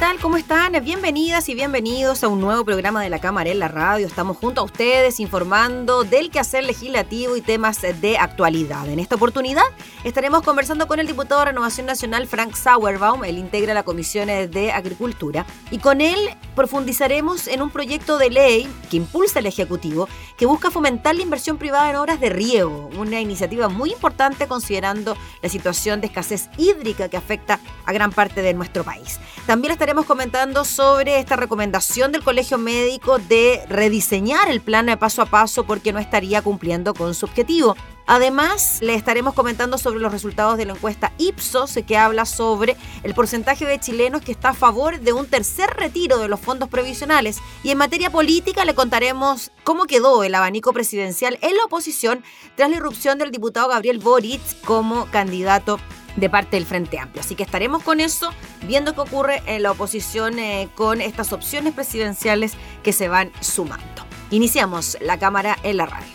Tal? 0.00 0.18
¿Cómo 0.18 0.38
están? 0.38 0.72
Bienvenidas 0.82 1.50
y 1.50 1.54
bienvenidos 1.54 2.24
a 2.24 2.28
un 2.28 2.40
nuevo 2.40 2.64
programa 2.64 3.02
de 3.02 3.10
la 3.10 3.18
Cámara 3.18 3.50
en 3.50 3.58
la 3.58 3.68
Radio. 3.68 4.06
Estamos 4.06 4.38
junto 4.38 4.62
a 4.62 4.64
ustedes 4.64 5.20
informando 5.20 6.04
del 6.04 6.30
quehacer 6.30 6.64
legislativo 6.64 7.36
y 7.36 7.42
temas 7.42 7.82
de 7.82 8.16
actualidad. 8.16 8.88
En 8.88 8.98
esta 8.98 9.16
oportunidad 9.16 9.64
estaremos 10.02 10.40
conversando 10.40 10.86
con 10.86 11.00
el 11.00 11.06
diputado 11.06 11.40
de 11.40 11.48
Renovación 11.48 11.84
Nacional 11.84 12.26
Frank 12.26 12.54
Sauerbaum. 12.54 13.24
Él 13.24 13.36
integra 13.36 13.74
la 13.74 13.82
Comisión 13.82 14.28
de 14.28 14.72
Agricultura 14.72 15.44
y 15.70 15.76
con 15.76 16.00
él 16.00 16.30
profundizaremos 16.56 17.46
en 17.46 17.60
un 17.60 17.68
proyecto 17.68 18.16
de 18.16 18.30
ley 18.30 18.72
que 18.90 18.96
impulsa 18.96 19.40
el 19.40 19.46
Ejecutivo 19.46 20.08
que 20.38 20.46
busca 20.46 20.70
fomentar 20.70 21.14
la 21.14 21.22
inversión 21.22 21.58
privada 21.58 21.90
en 21.90 21.96
obras 21.96 22.18
de 22.20 22.30
riego. 22.30 22.88
Una 22.98 23.20
iniciativa 23.20 23.68
muy 23.68 23.92
importante 23.92 24.48
considerando 24.48 25.14
la 25.42 25.50
situación 25.50 26.00
de 26.00 26.06
escasez 26.06 26.48
hídrica 26.56 27.10
que 27.10 27.18
afecta 27.18 27.60
a 27.84 27.92
gran 27.92 28.12
parte 28.12 28.40
de 28.40 28.54
nuestro 28.54 28.82
país. 28.82 29.20
También 29.46 29.72
estaremos 29.72 29.89
comentando 29.90 30.64
sobre 30.64 31.18
esta 31.18 31.34
recomendación 31.34 32.12
del 32.12 32.22
Colegio 32.22 32.58
Médico 32.58 33.18
de 33.18 33.60
rediseñar 33.68 34.48
el 34.48 34.60
plan 34.60 34.86
de 34.86 34.96
paso 34.96 35.20
a 35.20 35.26
paso 35.26 35.64
porque 35.64 35.92
no 35.92 35.98
estaría 35.98 36.42
cumpliendo 36.42 36.94
con 36.94 37.12
su 37.12 37.26
objetivo. 37.26 37.76
Además, 38.06 38.78
le 38.82 38.94
estaremos 38.94 39.34
comentando 39.34 39.78
sobre 39.78 40.00
los 40.00 40.12
resultados 40.12 40.56
de 40.56 40.64
la 40.64 40.72
encuesta 40.72 41.12
Ipsos, 41.18 41.78
que 41.86 41.96
habla 41.96 42.24
sobre 42.24 42.76
el 43.02 43.14
porcentaje 43.14 43.66
de 43.66 43.78
chilenos 43.78 44.22
que 44.22 44.32
está 44.32 44.50
a 44.50 44.54
favor 44.54 45.00
de 45.00 45.12
un 45.12 45.26
tercer 45.26 45.70
retiro 45.70 46.18
de 46.18 46.28
los 46.28 46.40
fondos 46.40 46.68
previsionales. 46.68 47.38
Y 47.62 47.70
en 47.70 47.78
materia 47.78 48.10
política 48.10 48.64
le 48.64 48.74
contaremos 48.74 49.50
cómo 49.64 49.86
quedó 49.86 50.22
el 50.22 50.34
abanico 50.34 50.72
presidencial 50.72 51.38
en 51.42 51.56
la 51.56 51.64
oposición 51.64 52.22
tras 52.56 52.70
la 52.70 52.76
irrupción 52.76 53.18
del 53.18 53.30
diputado 53.32 53.68
Gabriel 53.68 53.98
Boric 53.98 54.40
como 54.64 55.06
candidato 55.06 55.78
de 56.16 56.30
parte 56.30 56.56
del 56.56 56.66
Frente 56.66 56.98
Amplio. 56.98 57.20
Así 57.20 57.34
que 57.34 57.42
estaremos 57.42 57.82
con 57.82 58.00
eso, 58.00 58.30
viendo 58.66 58.94
qué 58.94 59.00
ocurre 59.00 59.42
en 59.46 59.62
la 59.62 59.72
oposición 59.72 60.38
eh, 60.38 60.68
con 60.74 61.00
estas 61.00 61.32
opciones 61.32 61.74
presidenciales 61.74 62.52
que 62.82 62.92
se 62.92 63.08
van 63.08 63.30
sumando. 63.40 63.86
Iniciamos 64.30 64.96
la 65.00 65.18
cámara 65.18 65.56
en 65.62 65.76
la 65.76 65.86
radio. 65.86 66.08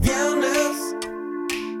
Viernes, 0.00 0.94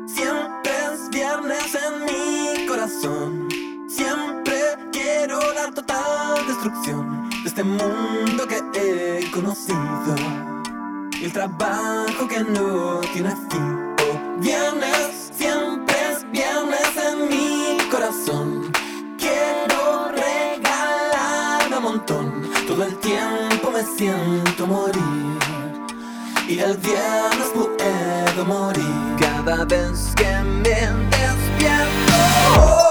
siempre 0.06 0.72
es 0.72 1.10
viernes 1.10 1.74
en 1.74 2.04
mi 2.04 2.66
corazón. 2.66 3.48
Siempre 3.88 4.56
quiero 4.92 5.38
la 5.54 5.70
total 5.74 6.46
destrucción 6.46 7.30
de 7.42 7.48
este 7.48 7.62
mundo 7.62 8.46
que 8.48 8.62
he 8.74 9.30
conocido. 9.30 10.14
Y 11.20 11.24
el 11.24 11.32
trabajo 11.32 12.28
que 12.28 12.40
no 12.40 13.00
tiene 13.12 13.34
fin 13.50 13.75
Viernes, 14.46 15.32
siempre 15.36 15.96
es 16.12 16.24
viernes 16.30 16.96
en 17.04 17.28
mi 17.28 17.78
corazón. 17.90 18.70
Quiero 19.18 20.12
regalar 20.12 21.66
un 21.76 21.82
montón. 21.82 22.48
Todo 22.68 22.84
el 22.84 22.96
tiempo 22.98 23.72
me 23.72 23.82
siento 23.82 24.68
morir. 24.68 25.40
Y 26.46 26.60
el 26.60 26.76
viernes 26.76 27.48
puedo 27.54 28.44
morir. 28.44 29.16
Cada 29.18 29.64
vez 29.64 30.12
que 30.14 30.38
me 30.44 30.62
despierto. 30.62 32.85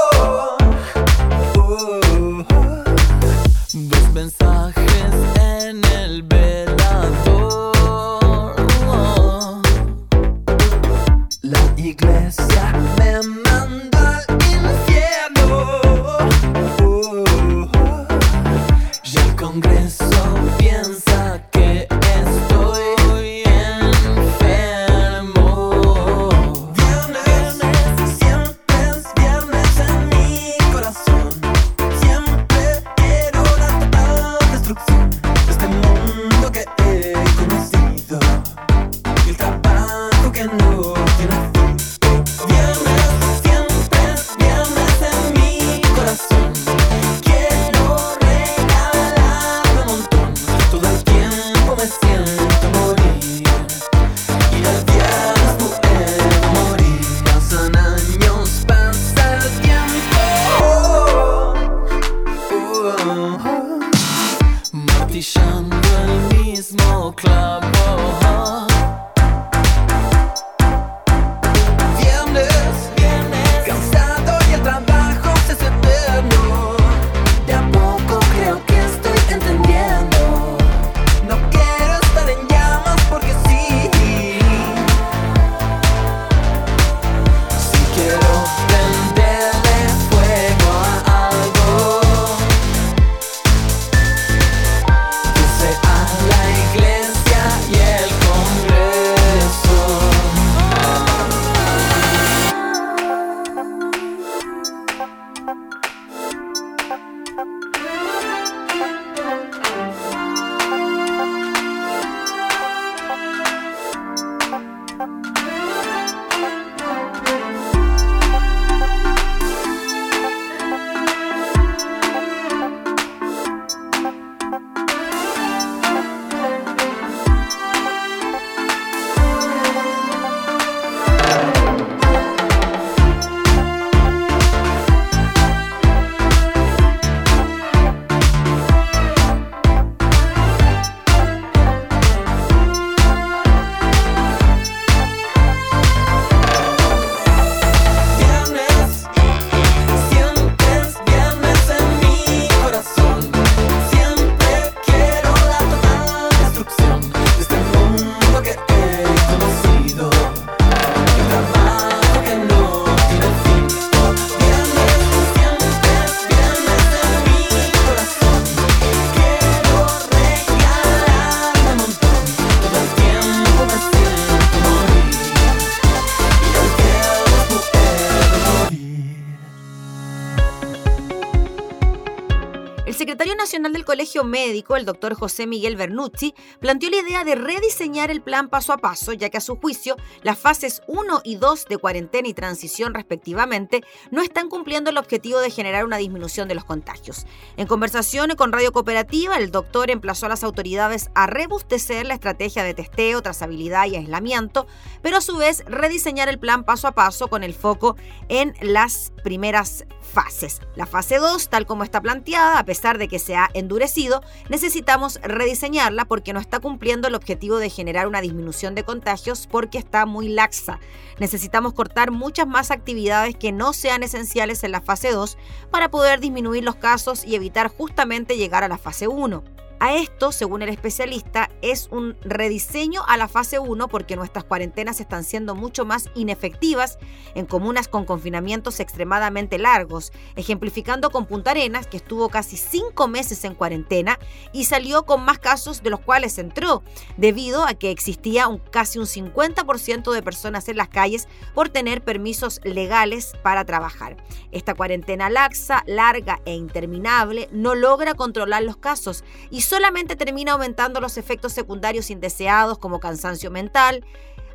Médico, 184.26 184.76
el 184.76 184.86
doctor 184.86 185.14
José 185.16 185.48
Miguel 185.48 185.76
Bernucci, 185.76 186.34
planteó 186.60 186.90
la 186.90 186.98
idea 186.98 187.24
de 187.24 187.36
rediseñar 187.36 188.12
el 188.12 188.22
plan 188.22 188.50
paso 188.50 188.74
a 188.74 188.78
paso, 188.78 189.14
ya 189.14 189.30
que 189.30 189.38
a 189.38 189.42
su 189.42 189.56
juicio 189.56 189.96
las 190.24 190.38
fases 190.38 190.82
1 190.88 191.22
y 191.24 191.36
2 191.36 191.66
de 191.66 191.78
cuarentena 191.78 192.28
y 192.28 192.34
transición 192.34 192.94
respectivamente 192.94 193.84
no 194.12 194.22
están 194.22 194.50
cumpliendo 194.50 194.90
el 194.90 194.98
objetivo 194.98 195.40
de 195.40 195.52
generar 195.52 195.86
una 195.86 195.98
disminución 195.98 196.48
de 196.48 196.56
los 196.56 196.66
contagios. 196.66 197.26
En 197.58 197.68
conversación 197.68 198.32
con 198.36 198.52
Radio 198.52 198.72
Cooperativa, 198.72 199.38
el 199.38 199.52
doctor 199.52 199.92
emplazó 199.92 200.26
a 200.26 200.30
las 200.30 200.44
autoridades 200.44 201.10
a 201.16 201.28
rebustecer 201.28 202.06
la 202.06 202.14
estrategia 202.14 202.64
de 202.64 202.74
testeo, 202.74 203.22
trazabilidad 203.22 203.86
y 203.88 203.96
aislamiento, 203.96 204.68
pero 205.02 205.18
a 205.18 205.22
su 205.22 205.38
vez 205.38 205.64
rediseñar 205.68 206.30
el 206.30 206.40
plan 206.40 206.64
paso 206.64 206.88
a 206.88 206.94
paso 206.94 207.28
con 207.28 207.44
el 207.44 207.54
foco 207.54 207.96
en 208.30 208.54
las 208.62 209.12
primeras 209.24 209.86
fases. 210.02 210.62
La 210.76 210.86
fase 210.86 211.18
2, 211.18 211.50
tal 211.50 211.66
como 211.66 211.84
está 211.84 212.02
planteada, 212.02 212.60
a 212.60 212.66
pesar 212.66 212.98
de 212.98 213.08
que 213.08 213.20
se 213.20 213.36
ha 213.36 213.50
endurecido, 213.54 214.15
necesitamos 214.50 215.20
rediseñarla 215.22 216.06
porque 216.06 216.34
no 216.34 216.40
está 216.40 216.60
cumpliendo 216.60 217.08
el 217.08 217.16
objetivo 217.16 217.58
de 217.58 217.70
generar 217.70 218.08
una 218.08 218.22
disminución 218.22 218.76
de 218.76 218.84
contagios 218.84 219.48
porque 219.48 219.78
está 219.78 220.06
muy 220.06 220.28
laxa. 220.28 220.80
Necesitamos 221.20 221.74
cortar 221.74 222.12
muchas 222.12 222.48
más 222.48 222.72
actividades 222.72 223.36
que 223.36 223.52
no 223.52 223.74
sean 223.74 224.04
esenciales 224.04 224.64
en 224.64 224.72
la 224.72 224.82
fase 224.82 225.12
2 225.12 225.38
para 225.72 225.90
poder 225.90 226.20
disminuir 226.20 226.64
los 226.64 226.76
casos 226.76 227.24
y 227.26 227.36
evitar 227.36 227.70
justamente 227.70 228.38
llegar 228.38 228.64
a 228.64 228.68
la 228.68 228.78
fase 228.78 229.08
1. 229.08 229.55
A 229.78 229.94
esto, 229.96 230.32
según 230.32 230.62
el 230.62 230.70
especialista, 230.70 231.50
es 231.62 231.90
un 231.92 232.16
rediseño 232.22 233.04
a 233.08 233.18
la 233.18 233.28
fase 233.28 233.60
1 233.60 233.90
porque 233.90 234.16
nuestras 234.16 234.46
cuarentenas 234.46 235.02
están 235.02 235.26
siendo 235.26 235.54
mucho 235.54 235.84
más 235.84 236.10
inefectivas 236.16 236.98
en 237.36 237.46
comunas 237.46 237.90
con 237.90 238.06
confinamientos 238.06 238.80
extremadamente 238.80 239.58
largos, 239.58 240.14
ejemplificando 240.38 241.10
con 241.10 241.26
Punta 241.26 241.52
Arenas, 241.52 241.88
que 241.88 241.98
estuvo 241.98 242.30
casi 242.30 242.56
cinco 242.56 243.10
meses 243.10 243.44
en 243.44 243.54
cuarentena 243.54 244.18
y 244.54 244.64
salió 244.64 245.06
con 245.06 245.26
más 245.26 245.40
casos 245.40 245.84
de 245.84 245.90
los 245.90 246.00
cuales 246.00 246.38
entró, 246.38 246.82
debido 247.18 247.66
a 247.66 247.74
que 247.74 247.92
existía 247.92 248.48
un, 248.48 248.60
casi 248.60 248.98
un 248.98 249.06
50% 249.06 250.14
de 250.14 250.24
personas 250.24 250.70
en 250.70 250.78
las 250.78 250.88
calles 250.88 251.28
por 251.54 251.68
tener 251.68 252.02
permisos 252.02 252.62
legales 252.64 253.34
para 253.44 253.66
trabajar. 253.66 254.16
Esta 254.54 254.74
cuarentena 254.74 255.30
laxa, 255.30 255.84
larga 255.86 256.40
e 256.46 256.54
interminable 256.54 257.50
no 257.52 257.76
logra 257.76 258.14
controlar 258.14 258.64
los 258.64 258.78
casos 258.78 259.26
y 259.52 259.65
solamente 259.66 260.16
termina 260.16 260.54
aumentando 260.54 261.02
los 261.02 261.18
efectos 261.18 261.52
secundarios 261.52 262.10
indeseados 262.10 262.78
como 262.78 263.00
cansancio 263.00 263.52
mental, 263.52 264.06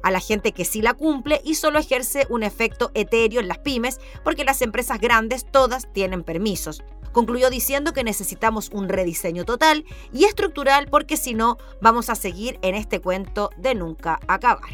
a 0.03 0.11
la 0.11 0.21
gente 0.21 0.53
que 0.53 0.65
sí 0.65 0.81
la 0.81 0.95
cumple 0.95 1.43
y 1.45 1.57
solo 1.57 1.79
ejerce 1.79 2.27
un 2.31 2.43
efecto 2.43 2.91
etéreo 2.95 3.41
en 3.41 3.49
las 3.49 3.59
pymes 3.59 4.01
porque 4.25 4.45
las 4.45 4.63
empresas 4.63 4.99
grandes 4.99 5.45
todas 5.45 5.93
tienen 5.93 6.23
permisos. 6.23 6.83
Concluyó 7.13 7.51
diciendo 7.51 7.93
que 7.93 8.05
necesitamos 8.05 8.71
un 8.73 8.89
rediseño 8.89 9.45
total 9.45 9.85
y 10.13 10.25
estructural 10.25 10.87
porque 10.89 11.17
si 11.17 11.35
no 11.35 11.59
vamos 11.83 12.09
a 12.09 12.15
seguir 12.15 12.59
en 12.63 12.75
este 12.75 13.01
cuento 13.01 13.51
de 13.57 13.75
nunca 13.75 14.21
acabar. 14.29 14.71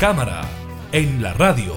Cámara 0.00 0.40
en 0.92 1.20
la 1.20 1.34
radio. 1.34 1.74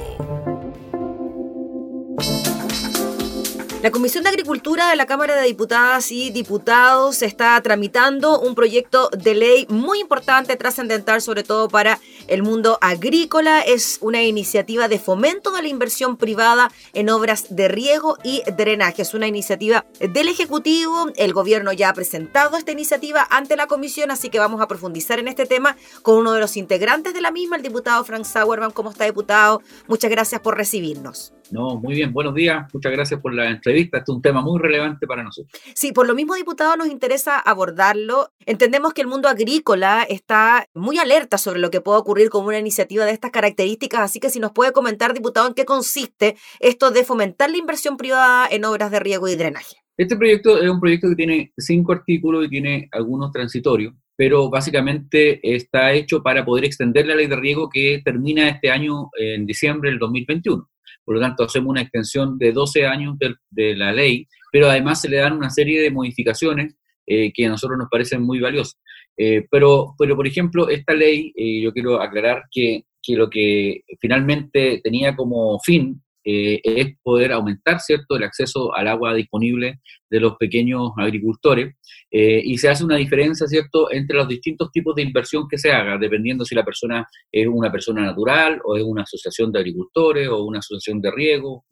La 3.81 3.91
Comisión 3.91 4.23
de 4.23 4.29
Agricultura 4.29 4.89
de 4.89 4.95
la 4.95 5.05
Cámara 5.05 5.35
de 5.35 5.45
Diputadas 5.45 6.09
y 6.09 6.29
Diputados 6.29 7.21
está 7.21 7.61
tramitando 7.61 8.39
un 8.39 8.55
proyecto 8.55 9.09
de 9.09 9.35
ley 9.35 9.65
muy 9.67 9.99
importante, 9.99 10.55
trascendental, 10.55 11.21
sobre 11.21 11.43
todo 11.43 11.67
para 11.67 11.99
el 12.33 12.41
mundo 12.41 12.79
agrícola. 12.81 13.61
Es 13.61 13.99
una 14.01 14.23
iniciativa 14.23 14.87
de 14.87 14.97
fomento 14.97 15.51
de 15.51 15.61
la 15.61 15.67
inversión 15.67 16.17
privada 16.17 16.71
en 16.93 17.09
obras 17.09 17.55
de 17.55 17.67
riego 17.67 18.17
y 18.23 18.41
drenaje. 18.57 19.03
Es 19.03 19.13
una 19.13 19.27
iniciativa 19.27 19.85
del 19.99 20.27
Ejecutivo. 20.27 21.11
El 21.15 21.31
gobierno 21.31 21.73
ya 21.73 21.89
ha 21.89 21.93
presentado 21.93 22.57
esta 22.57 22.71
iniciativa 22.71 23.27
ante 23.29 23.55
la 23.55 23.67
Comisión, 23.67 24.09
así 24.09 24.29
que 24.29 24.39
vamos 24.39 24.61
a 24.61 24.67
profundizar 24.67 25.19
en 25.19 25.27
este 25.27 25.45
tema 25.45 25.77
con 26.01 26.17
uno 26.17 26.33
de 26.33 26.39
los 26.39 26.57
integrantes 26.57 27.13
de 27.13 27.21
la 27.21 27.29
misma, 27.29 27.57
el 27.57 27.61
diputado 27.61 28.03
Frank 28.03 28.25
Sauerman. 28.25 28.71
¿Cómo 28.71 28.89
está, 28.89 29.05
diputado? 29.05 29.61
Muchas 29.87 30.09
gracias 30.09 30.41
por 30.41 30.57
recibirnos. 30.57 31.33
No, 31.51 31.75
muy 31.75 31.93
bien, 31.93 32.11
buenos 32.13 32.33
días, 32.33 32.67
muchas 32.73 32.91
gracias 32.91 33.19
por 33.19 33.31
la 33.31 33.47
entrevista, 33.47 33.97
este 33.97 34.11
es 34.11 34.15
un 34.15 34.23
tema 34.23 34.41
muy 34.41 34.59
relevante 34.59 35.05
para 35.05 35.21
nosotros. 35.21 35.61
Sí, 35.75 35.91
por 35.91 36.07
lo 36.07 36.15
mismo, 36.15 36.33
diputado, 36.33 36.75
nos 36.77 36.87
interesa 36.87 37.37
abordarlo. 37.37 38.31
Entendemos 38.47 38.93
que 38.93 39.01
el 39.01 39.07
mundo 39.07 39.29
agrícola 39.29 40.01
está 40.01 40.67
muy 40.73 40.97
alerta 40.97 41.37
sobre 41.37 41.59
lo 41.59 41.69
que 41.69 41.79
puede 41.79 41.99
ocurrir 41.99 42.22
con 42.29 42.45
una 42.45 42.59
iniciativa 42.59 43.05
de 43.05 43.11
estas 43.11 43.31
características, 43.31 44.01
así 44.01 44.19
que 44.19 44.29
si 44.29 44.39
nos 44.39 44.51
puede 44.51 44.71
comentar, 44.71 45.13
diputado, 45.13 45.47
en 45.47 45.53
qué 45.53 45.65
consiste 45.65 46.35
esto 46.59 46.91
de 46.91 47.03
fomentar 47.03 47.49
la 47.49 47.57
inversión 47.57 47.97
privada 47.97 48.47
en 48.49 48.65
obras 48.65 48.91
de 48.91 48.99
riego 48.99 49.27
y 49.27 49.35
drenaje. 49.35 49.77
Este 49.97 50.15
proyecto 50.15 50.61
es 50.61 50.69
un 50.69 50.79
proyecto 50.79 51.09
que 51.09 51.15
tiene 51.15 51.53
cinco 51.57 51.93
artículos 51.93 52.45
y 52.45 52.49
tiene 52.49 52.89
algunos 52.91 53.31
transitorios, 53.31 53.93
pero 54.15 54.49
básicamente 54.49 55.39
está 55.55 55.93
hecho 55.93 56.23
para 56.23 56.43
poder 56.43 56.65
extender 56.65 57.05
la 57.05 57.15
ley 57.15 57.27
de 57.27 57.35
riego 57.35 57.69
que 57.69 58.01
termina 58.03 58.49
este 58.49 58.71
año 58.71 59.09
en 59.19 59.45
diciembre 59.45 59.91
del 59.91 59.99
2021. 59.99 60.67
Por 61.05 61.15
lo 61.15 61.21
tanto, 61.21 61.43
hacemos 61.43 61.69
una 61.69 61.81
extensión 61.81 62.37
de 62.37 62.51
12 62.51 62.87
años 62.87 63.19
de, 63.19 63.35
de 63.51 63.75
la 63.75 63.91
ley, 63.91 64.27
pero 64.51 64.69
además 64.69 65.01
se 65.01 65.09
le 65.09 65.17
dan 65.17 65.33
una 65.33 65.49
serie 65.49 65.81
de 65.81 65.91
modificaciones 65.91 66.75
eh, 67.05 67.33
que 67.33 67.45
a 67.45 67.49
nosotros 67.49 67.77
nos 67.77 67.89
parecen 67.89 68.21
muy 68.21 68.39
valiosas. 68.39 68.79
Eh, 69.17 69.45
pero, 69.49 69.93
pero, 69.97 70.15
por 70.15 70.27
ejemplo, 70.27 70.69
esta 70.69 70.93
ley, 70.93 71.31
eh, 71.35 71.61
yo 71.61 71.71
quiero 71.71 72.01
aclarar 72.01 72.43
que, 72.51 72.83
que, 73.01 73.15
lo 73.15 73.29
que 73.29 73.81
finalmente 73.99 74.81
tenía 74.83 75.15
como 75.15 75.59
fin 75.59 76.01
es 76.25 76.95
poder 77.03 77.33
aumentar, 77.33 77.81
¿cierto?, 77.81 78.15
el 78.15 78.23
acceso 78.23 78.73
al 78.73 78.87
agua 78.87 79.13
disponible 79.13 79.81
de 80.09 80.19
los 80.21 80.37
pequeños 80.37 80.91
agricultores 80.97 81.75
y 82.09 82.57
se 82.57 82.69
hace 82.69 82.85
una 82.85 82.95
diferencia, 82.95 83.45
¿cierto?, 83.45 83.91
entre 83.91 84.15
los 84.15 84.29
distintos 84.29 84.71
tipos 84.71 84.95
de 84.95 85.01
inversión 85.01 85.49
que 85.49 85.57
se 85.57 85.73
haga, 85.73 85.97
dependiendo 85.97 86.45
si 86.45 86.55
la 86.55 86.63
persona 86.63 87.05
es 87.29 87.45
una 87.45 87.69
persona 87.69 88.03
natural 88.03 88.61
o 88.63 88.77
es 88.77 88.83
una 88.83 89.03
asociación 89.03 89.51
de 89.51 89.59
agricultores 89.59 90.29
o 90.29 90.45
una 90.45 90.59
asociación 90.59 91.01
de 91.01 91.11
riego, 91.11 91.65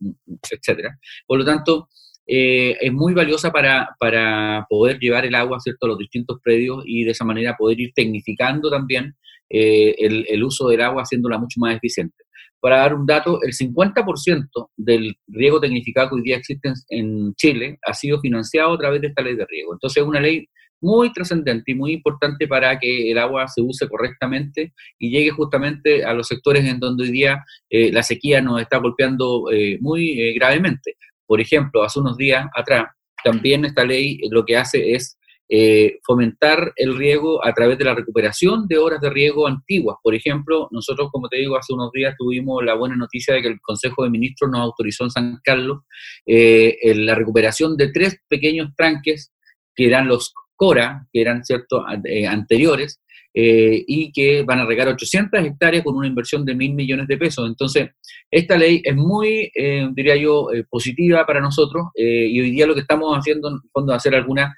etcétera. 0.50 0.98
Por 1.26 1.38
lo 1.38 1.46
tanto, 1.46 1.88
eh, 2.26 2.76
es 2.80 2.92
muy 2.92 3.14
valiosa 3.14 3.50
para, 3.50 3.88
para, 3.98 4.66
poder 4.68 4.98
llevar 4.98 5.24
el 5.24 5.34
agua 5.34 5.58
¿cierto? 5.60 5.86
a 5.86 5.88
los 5.90 5.98
distintos 5.98 6.38
predios 6.42 6.82
y 6.86 7.04
de 7.04 7.10
esa 7.10 7.24
manera 7.24 7.56
poder 7.56 7.80
ir 7.80 7.92
tecnificando 7.94 8.70
también 8.70 9.14
eh, 9.50 9.94
el, 9.98 10.44
uso 10.44 10.68
del 10.68 10.80
agua, 10.80 11.02
haciéndola 11.02 11.38
mucho 11.38 11.60
más 11.60 11.76
eficiente. 11.76 12.16
Para 12.60 12.78
dar 12.78 12.94
un 12.94 13.04
dato, 13.06 13.40
el 13.42 13.52
50% 13.52 14.46
del 14.76 15.16
riego 15.26 15.60
tecnificado 15.60 16.10
que 16.10 16.14
hoy 16.14 16.22
día 16.22 16.36
existe 16.36 16.72
en 16.90 17.34
Chile 17.34 17.78
ha 17.84 17.92
sido 17.92 18.20
financiado 18.20 18.72
a 18.74 18.78
través 18.78 19.00
de 19.00 19.08
esta 19.08 19.22
ley 19.22 19.34
de 19.34 19.44
riego. 19.46 19.74
Entonces 19.74 20.00
es 20.00 20.08
una 20.08 20.20
ley 20.20 20.46
muy 20.82 21.12
trascendente 21.12 21.72
y 21.72 21.74
muy 21.74 21.92
importante 21.92 22.46
para 22.48 22.78
que 22.78 23.10
el 23.10 23.18
agua 23.18 23.46
se 23.48 23.62
use 23.62 23.88
correctamente 23.88 24.74
y 24.98 25.10
llegue 25.10 25.30
justamente 25.30 26.04
a 26.04 26.12
los 26.12 26.26
sectores 26.26 26.64
en 26.64 26.80
donde 26.80 27.04
hoy 27.04 27.12
día 27.12 27.44
eh, 27.70 27.92
la 27.92 28.02
sequía 28.02 28.42
nos 28.42 28.60
está 28.60 28.78
golpeando 28.78 29.50
eh, 29.50 29.78
muy 29.80 30.20
eh, 30.20 30.32
gravemente. 30.34 30.96
Por 31.32 31.40
ejemplo, 31.40 31.82
hace 31.82 31.98
unos 31.98 32.18
días 32.18 32.44
atrás, 32.54 32.88
también 33.24 33.64
esta 33.64 33.86
ley 33.86 34.20
lo 34.30 34.44
que 34.44 34.54
hace 34.54 34.92
es 34.92 35.18
eh, 35.48 35.98
fomentar 36.04 36.74
el 36.76 36.94
riego 36.94 37.42
a 37.42 37.54
través 37.54 37.78
de 37.78 37.86
la 37.86 37.94
recuperación 37.94 38.68
de 38.68 38.76
horas 38.76 39.00
de 39.00 39.08
riego 39.08 39.46
antiguas. 39.46 39.96
Por 40.02 40.14
ejemplo, 40.14 40.68
nosotros, 40.72 41.08
como 41.10 41.30
te 41.30 41.38
digo, 41.38 41.56
hace 41.56 41.72
unos 41.72 41.90
días 41.90 42.14
tuvimos 42.18 42.62
la 42.62 42.74
buena 42.74 42.96
noticia 42.96 43.32
de 43.32 43.40
que 43.40 43.48
el 43.48 43.62
Consejo 43.62 44.04
de 44.04 44.10
Ministros 44.10 44.50
nos 44.50 44.60
autorizó 44.60 45.04
en 45.04 45.10
San 45.10 45.38
Carlos 45.42 45.78
eh, 46.26 46.76
la 46.96 47.14
recuperación 47.14 47.78
de 47.78 47.90
tres 47.90 48.20
pequeños 48.28 48.68
tranques 48.76 49.32
que 49.74 49.86
eran 49.86 50.08
los 50.08 50.34
CORA, 50.62 51.08
que 51.12 51.20
eran 51.20 51.44
cierto 51.44 51.84
eh, 52.04 52.24
anteriores, 52.24 53.02
eh, 53.34 53.82
y 53.86 54.12
que 54.12 54.42
van 54.42 54.58
a 54.58 54.66
regar 54.66 54.88
800 54.88 55.42
hectáreas 55.42 55.82
con 55.82 55.96
una 55.96 56.06
inversión 56.06 56.44
de 56.44 56.54
mil 56.54 56.74
millones 56.74 57.08
de 57.08 57.16
pesos. 57.16 57.48
Entonces, 57.48 57.88
esta 58.30 58.58
ley 58.58 58.82
es 58.84 58.94
muy, 58.94 59.50
eh, 59.54 59.88
diría 59.92 60.16
yo, 60.16 60.52
eh, 60.52 60.64
positiva 60.68 61.24
para 61.24 61.40
nosotros 61.40 61.86
y 61.94 62.40
hoy 62.40 62.50
día 62.50 62.66
lo 62.66 62.74
que 62.74 62.80
estamos 62.80 63.16
haciendo, 63.16 63.48
en 63.48 63.58
fondo, 63.72 63.92
es 63.92 63.96
hacer 63.96 64.14
alguna, 64.14 64.54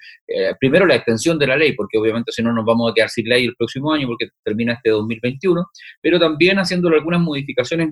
primero 0.59 0.87
la 0.87 0.97
extensión 0.97 1.39
de 1.39 1.47
la 1.47 1.57
ley, 1.57 1.73
porque 1.75 1.99
obviamente 1.99 2.33
si 2.33 2.43
no 2.43 2.53
nos 2.53 2.65
vamos 2.65 2.91
a 2.91 2.95
quedar 2.95 3.11
sin 3.11 3.27
ley 3.29 3.45
el 3.45 3.55
próximo 3.57 3.93
año 3.93 4.07
porque 4.07 4.29
termina 4.43 4.75
este 4.75 4.91
2021, 4.91 5.67
pero 6.01 6.19
también 6.19 6.59
haciéndole 6.59 6.97
algunas 6.97 7.21
modificaciones 7.21 7.91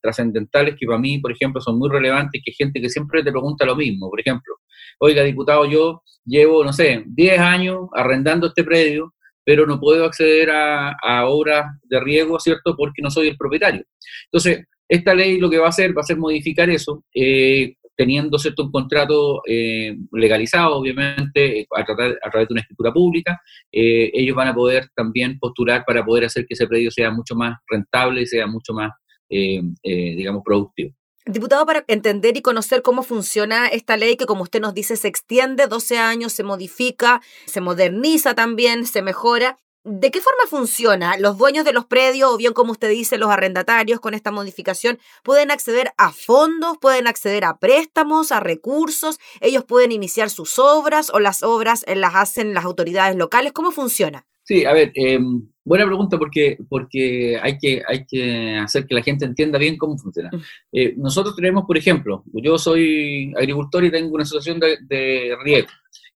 trascendentales 0.00 0.76
que 0.78 0.86
para 0.86 0.98
mí, 0.98 1.18
por 1.18 1.32
ejemplo, 1.32 1.60
son 1.60 1.78
muy 1.78 1.90
relevantes, 1.90 2.40
que 2.44 2.50
hay 2.52 2.54
gente 2.54 2.80
que 2.80 2.88
siempre 2.88 3.22
te 3.22 3.30
pregunta 3.30 3.64
lo 3.64 3.76
mismo. 3.76 4.08
Por 4.08 4.20
ejemplo, 4.20 4.54
oiga, 4.98 5.22
diputado, 5.22 5.64
yo 5.66 6.02
llevo, 6.24 6.64
no 6.64 6.72
sé, 6.72 7.02
10 7.06 7.38
años 7.38 7.88
arrendando 7.94 8.46
este 8.46 8.64
predio, 8.64 9.14
pero 9.44 9.66
no 9.66 9.80
puedo 9.80 10.04
acceder 10.04 10.50
a, 10.50 11.26
obras 11.26 11.66
de 11.84 12.00
riego, 12.00 12.38
¿cierto? 12.38 12.76
Porque 12.76 13.02
no 13.02 13.10
soy 13.10 13.28
el 13.28 13.36
propietario. 13.36 13.84
Entonces, 14.26 14.64
esta 14.88 15.14
ley 15.14 15.38
lo 15.38 15.50
que 15.50 15.58
va 15.58 15.66
a 15.66 15.70
hacer 15.70 15.96
va 15.96 16.02
a 16.02 16.04
ser 16.04 16.16
modificar 16.16 16.70
eso, 16.70 17.04
eh, 17.14 17.74
teniendo 17.96 18.38
cierto 18.38 18.64
un 18.64 18.70
contrato 18.70 19.42
eh, 19.46 19.96
legalizado, 20.12 20.76
obviamente, 20.76 21.66
a, 21.74 21.80
a, 21.80 21.84
través 22.30 22.48
de 22.48 22.52
una 22.52 22.60
escritura 22.60 22.92
pública, 22.92 23.40
eh, 23.70 24.10
ellos 24.14 24.36
van 24.36 24.48
a 24.48 24.54
poder 24.54 24.88
también 24.94 25.38
postular 25.38 25.84
para 25.86 26.04
poder 26.04 26.24
hacer 26.24 26.46
que 26.46 26.54
ese 26.54 26.66
predio 26.66 26.90
sea 26.90 27.10
mucho 27.10 27.34
más 27.34 27.58
rentable 27.68 28.22
y 28.22 28.26
sea 28.26 28.46
mucho 28.46 28.72
más, 28.72 28.92
digamos, 29.28 30.42
productivo. 30.44 30.94
Diputado, 31.24 31.64
para 31.66 31.84
entender 31.86 32.36
y 32.36 32.42
conocer 32.42 32.82
cómo 32.82 33.04
funciona 33.04 33.68
esta 33.68 33.96
ley 33.96 34.16
que, 34.16 34.26
como 34.26 34.42
usted 34.42 34.60
nos 34.60 34.74
dice, 34.74 34.96
se 34.96 35.06
extiende 35.06 35.68
12 35.68 35.96
años, 35.98 36.32
se 36.32 36.42
modifica, 36.42 37.22
se 37.46 37.60
moderniza 37.60 38.34
también, 38.34 38.86
se 38.86 39.02
mejora. 39.02 39.56
¿De 39.84 40.10
qué 40.10 40.20
forma 40.20 40.46
funciona? 40.48 41.16
¿Los 41.18 41.38
dueños 41.38 41.64
de 41.64 41.72
los 41.72 41.86
predios 41.86 42.32
o 42.32 42.36
bien, 42.36 42.52
como 42.52 42.72
usted 42.72 42.88
dice, 42.88 43.18
los 43.18 43.30
arrendatarios 43.30 44.00
con 44.00 44.14
esta 44.14 44.32
modificación 44.32 44.98
pueden 45.22 45.52
acceder 45.52 45.92
a 45.96 46.10
fondos, 46.10 46.78
pueden 46.80 47.06
acceder 47.06 47.44
a 47.44 47.58
préstamos, 47.58 48.32
a 48.32 48.40
recursos? 48.40 49.20
¿Ellos 49.40 49.64
pueden 49.64 49.92
iniciar 49.92 50.28
sus 50.28 50.58
obras 50.58 51.10
o 51.10 51.20
las 51.20 51.44
obras 51.44 51.84
las 51.86 52.14
hacen 52.16 52.52
las 52.52 52.64
autoridades 52.64 53.16
locales? 53.16 53.52
¿Cómo 53.52 53.70
funciona? 53.70 54.26
Sí, 54.44 54.64
a 54.64 54.72
ver, 54.72 54.92
eh, 54.94 55.20
buena 55.64 55.86
pregunta 55.86 56.18
porque, 56.18 56.58
porque 56.68 57.38
hay, 57.40 57.58
que, 57.58 57.82
hay 57.86 58.04
que 58.06 58.56
hacer 58.56 58.86
que 58.86 58.94
la 58.94 59.02
gente 59.02 59.24
entienda 59.24 59.58
bien 59.58 59.76
cómo 59.76 59.96
funciona. 59.96 60.30
Mm. 60.32 60.40
Eh, 60.72 60.94
nosotros 60.96 61.36
tenemos, 61.36 61.64
por 61.64 61.76
ejemplo, 61.76 62.24
yo 62.32 62.58
soy 62.58 63.32
agricultor 63.36 63.84
y 63.84 63.90
tengo 63.90 64.14
una 64.14 64.24
asociación 64.24 64.58
de, 64.58 64.78
de 64.88 65.36
riego. 65.44 65.68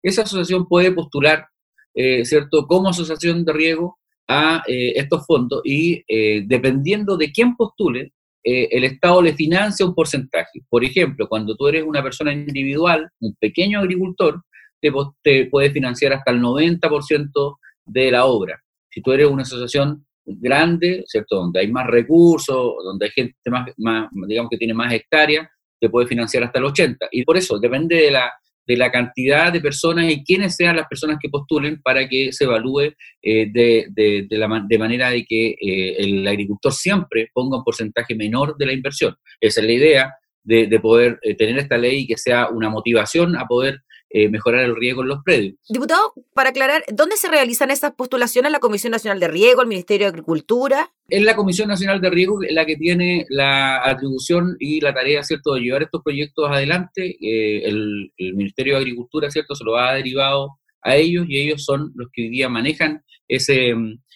Esa 0.06 0.22
asociación 0.22 0.68
puede 0.68 0.92
postular, 0.92 1.48
eh, 1.92 2.24
¿cierto?, 2.24 2.66
como 2.68 2.88
asociación 2.88 3.44
de 3.44 3.52
riego 3.52 3.98
a 4.28 4.62
eh, 4.68 4.92
estos 4.94 5.26
fondos 5.26 5.62
y 5.64 6.04
eh, 6.06 6.44
dependiendo 6.46 7.16
de 7.16 7.32
quién 7.32 7.56
postule, 7.56 8.12
el 8.48 8.84
Estado 8.84 9.22
le 9.22 9.34
financia 9.34 9.84
un 9.84 9.92
porcentaje. 9.92 10.60
Por 10.68 10.84
ejemplo, 10.84 11.26
cuando 11.28 11.56
tú 11.56 11.66
eres 11.66 11.82
una 11.82 12.00
persona 12.00 12.32
individual, 12.32 13.10
un 13.18 13.34
pequeño 13.40 13.80
agricultor, 13.80 14.40
te, 14.80 14.92
te 15.24 15.46
puede 15.46 15.72
financiar 15.72 16.12
hasta 16.12 16.30
el 16.30 16.40
90% 16.40 17.56
de 17.86 18.10
la 18.10 18.26
obra. 18.26 18.60
Si 18.90 19.00
tú 19.00 19.12
eres 19.12 19.28
una 19.28 19.42
asociación 19.42 20.06
grande, 20.26 21.04
¿cierto? 21.06 21.36
Donde 21.36 21.60
hay 21.60 21.70
más 21.70 21.86
recursos, 21.86 22.74
donde 22.84 23.06
hay 23.06 23.12
gente 23.12 23.36
más, 23.50 24.08
digamos 24.26 24.50
que 24.50 24.58
tiene 24.58 24.74
más 24.74 24.92
hectáreas, 24.92 25.48
te 25.80 25.88
puede 25.88 26.06
financiar 26.06 26.42
hasta 26.42 26.58
el 26.58 26.64
80. 26.64 27.08
Y 27.12 27.24
por 27.24 27.36
eso 27.36 27.58
depende 27.58 27.96
de 27.96 28.10
la, 28.10 28.32
de 28.66 28.76
la 28.76 28.90
cantidad 28.90 29.52
de 29.52 29.60
personas 29.60 30.10
y 30.10 30.24
quiénes 30.24 30.56
sean 30.56 30.76
las 30.76 30.88
personas 30.88 31.18
que 31.20 31.28
postulen 31.28 31.80
para 31.82 32.08
que 32.08 32.32
se 32.32 32.44
evalúe 32.44 32.94
eh, 33.22 33.46
de, 33.52 33.86
de, 33.90 34.26
la, 34.30 34.64
de 34.66 34.78
manera 34.78 35.10
de 35.10 35.24
que 35.24 35.50
eh, 35.50 35.96
el 35.98 36.26
agricultor 36.26 36.72
siempre 36.72 37.30
ponga 37.32 37.58
un 37.58 37.64
porcentaje 37.64 38.14
menor 38.14 38.56
de 38.56 38.66
la 38.66 38.72
inversión. 38.72 39.14
Esa 39.40 39.60
es 39.60 39.66
la 39.66 39.72
idea 39.72 40.14
de, 40.42 40.66
de 40.66 40.80
poder 40.80 41.18
eh, 41.22 41.34
tener 41.34 41.58
esta 41.58 41.76
ley 41.76 42.00
y 42.00 42.06
que 42.06 42.16
sea 42.16 42.48
una 42.48 42.68
motivación 42.68 43.36
a 43.36 43.46
poder 43.46 43.80
eh, 44.10 44.28
mejorar 44.28 44.64
el 44.64 44.76
riego 44.76 45.02
en 45.02 45.08
los 45.08 45.22
predios. 45.24 45.56
Diputado, 45.68 46.14
para 46.34 46.50
aclarar, 46.50 46.84
¿dónde 46.92 47.16
se 47.16 47.28
realizan 47.28 47.70
esas 47.70 47.92
postulaciones? 47.92 48.52
¿La 48.52 48.60
Comisión 48.60 48.92
Nacional 48.92 49.20
de 49.20 49.28
Riego, 49.28 49.62
el 49.62 49.68
Ministerio 49.68 50.06
de 50.06 50.10
Agricultura? 50.10 50.90
Es 51.08 51.22
la 51.22 51.36
Comisión 51.36 51.68
Nacional 51.68 52.00
de 52.00 52.10
Riego 52.10 52.38
la 52.50 52.64
que 52.64 52.76
tiene 52.76 53.26
la 53.28 53.84
atribución 53.84 54.56
y 54.58 54.80
la 54.80 54.94
tarea, 54.94 55.22
¿cierto?, 55.22 55.54
de 55.54 55.60
llevar 55.60 55.82
estos 55.82 56.02
proyectos 56.02 56.48
adelante. 56.50 57.16
Eh, 57.20 57.62
el, 57.64 58.12
el, 58.16 58.34
Ministerio 58.34 58.74
de 58.74 58.80
Agricultura, 58.80 59.30
¿cierto?, 59.30 59.54
se 59.54 59.64
lo 59.64 59.76
ha 59.76 59.94
derivado 59.94 60.58
a 60.82 60.96
ellos 60.96 61.26
y 61.28 61.38
ellos 61.38 61.64
son 61.64 61.92
los 61.96 62.08
que 62.12 62.22
hoy 62.22 62.28
día 62.28 62.48
manejan 62.48 63.02
ese, 63.28 63.74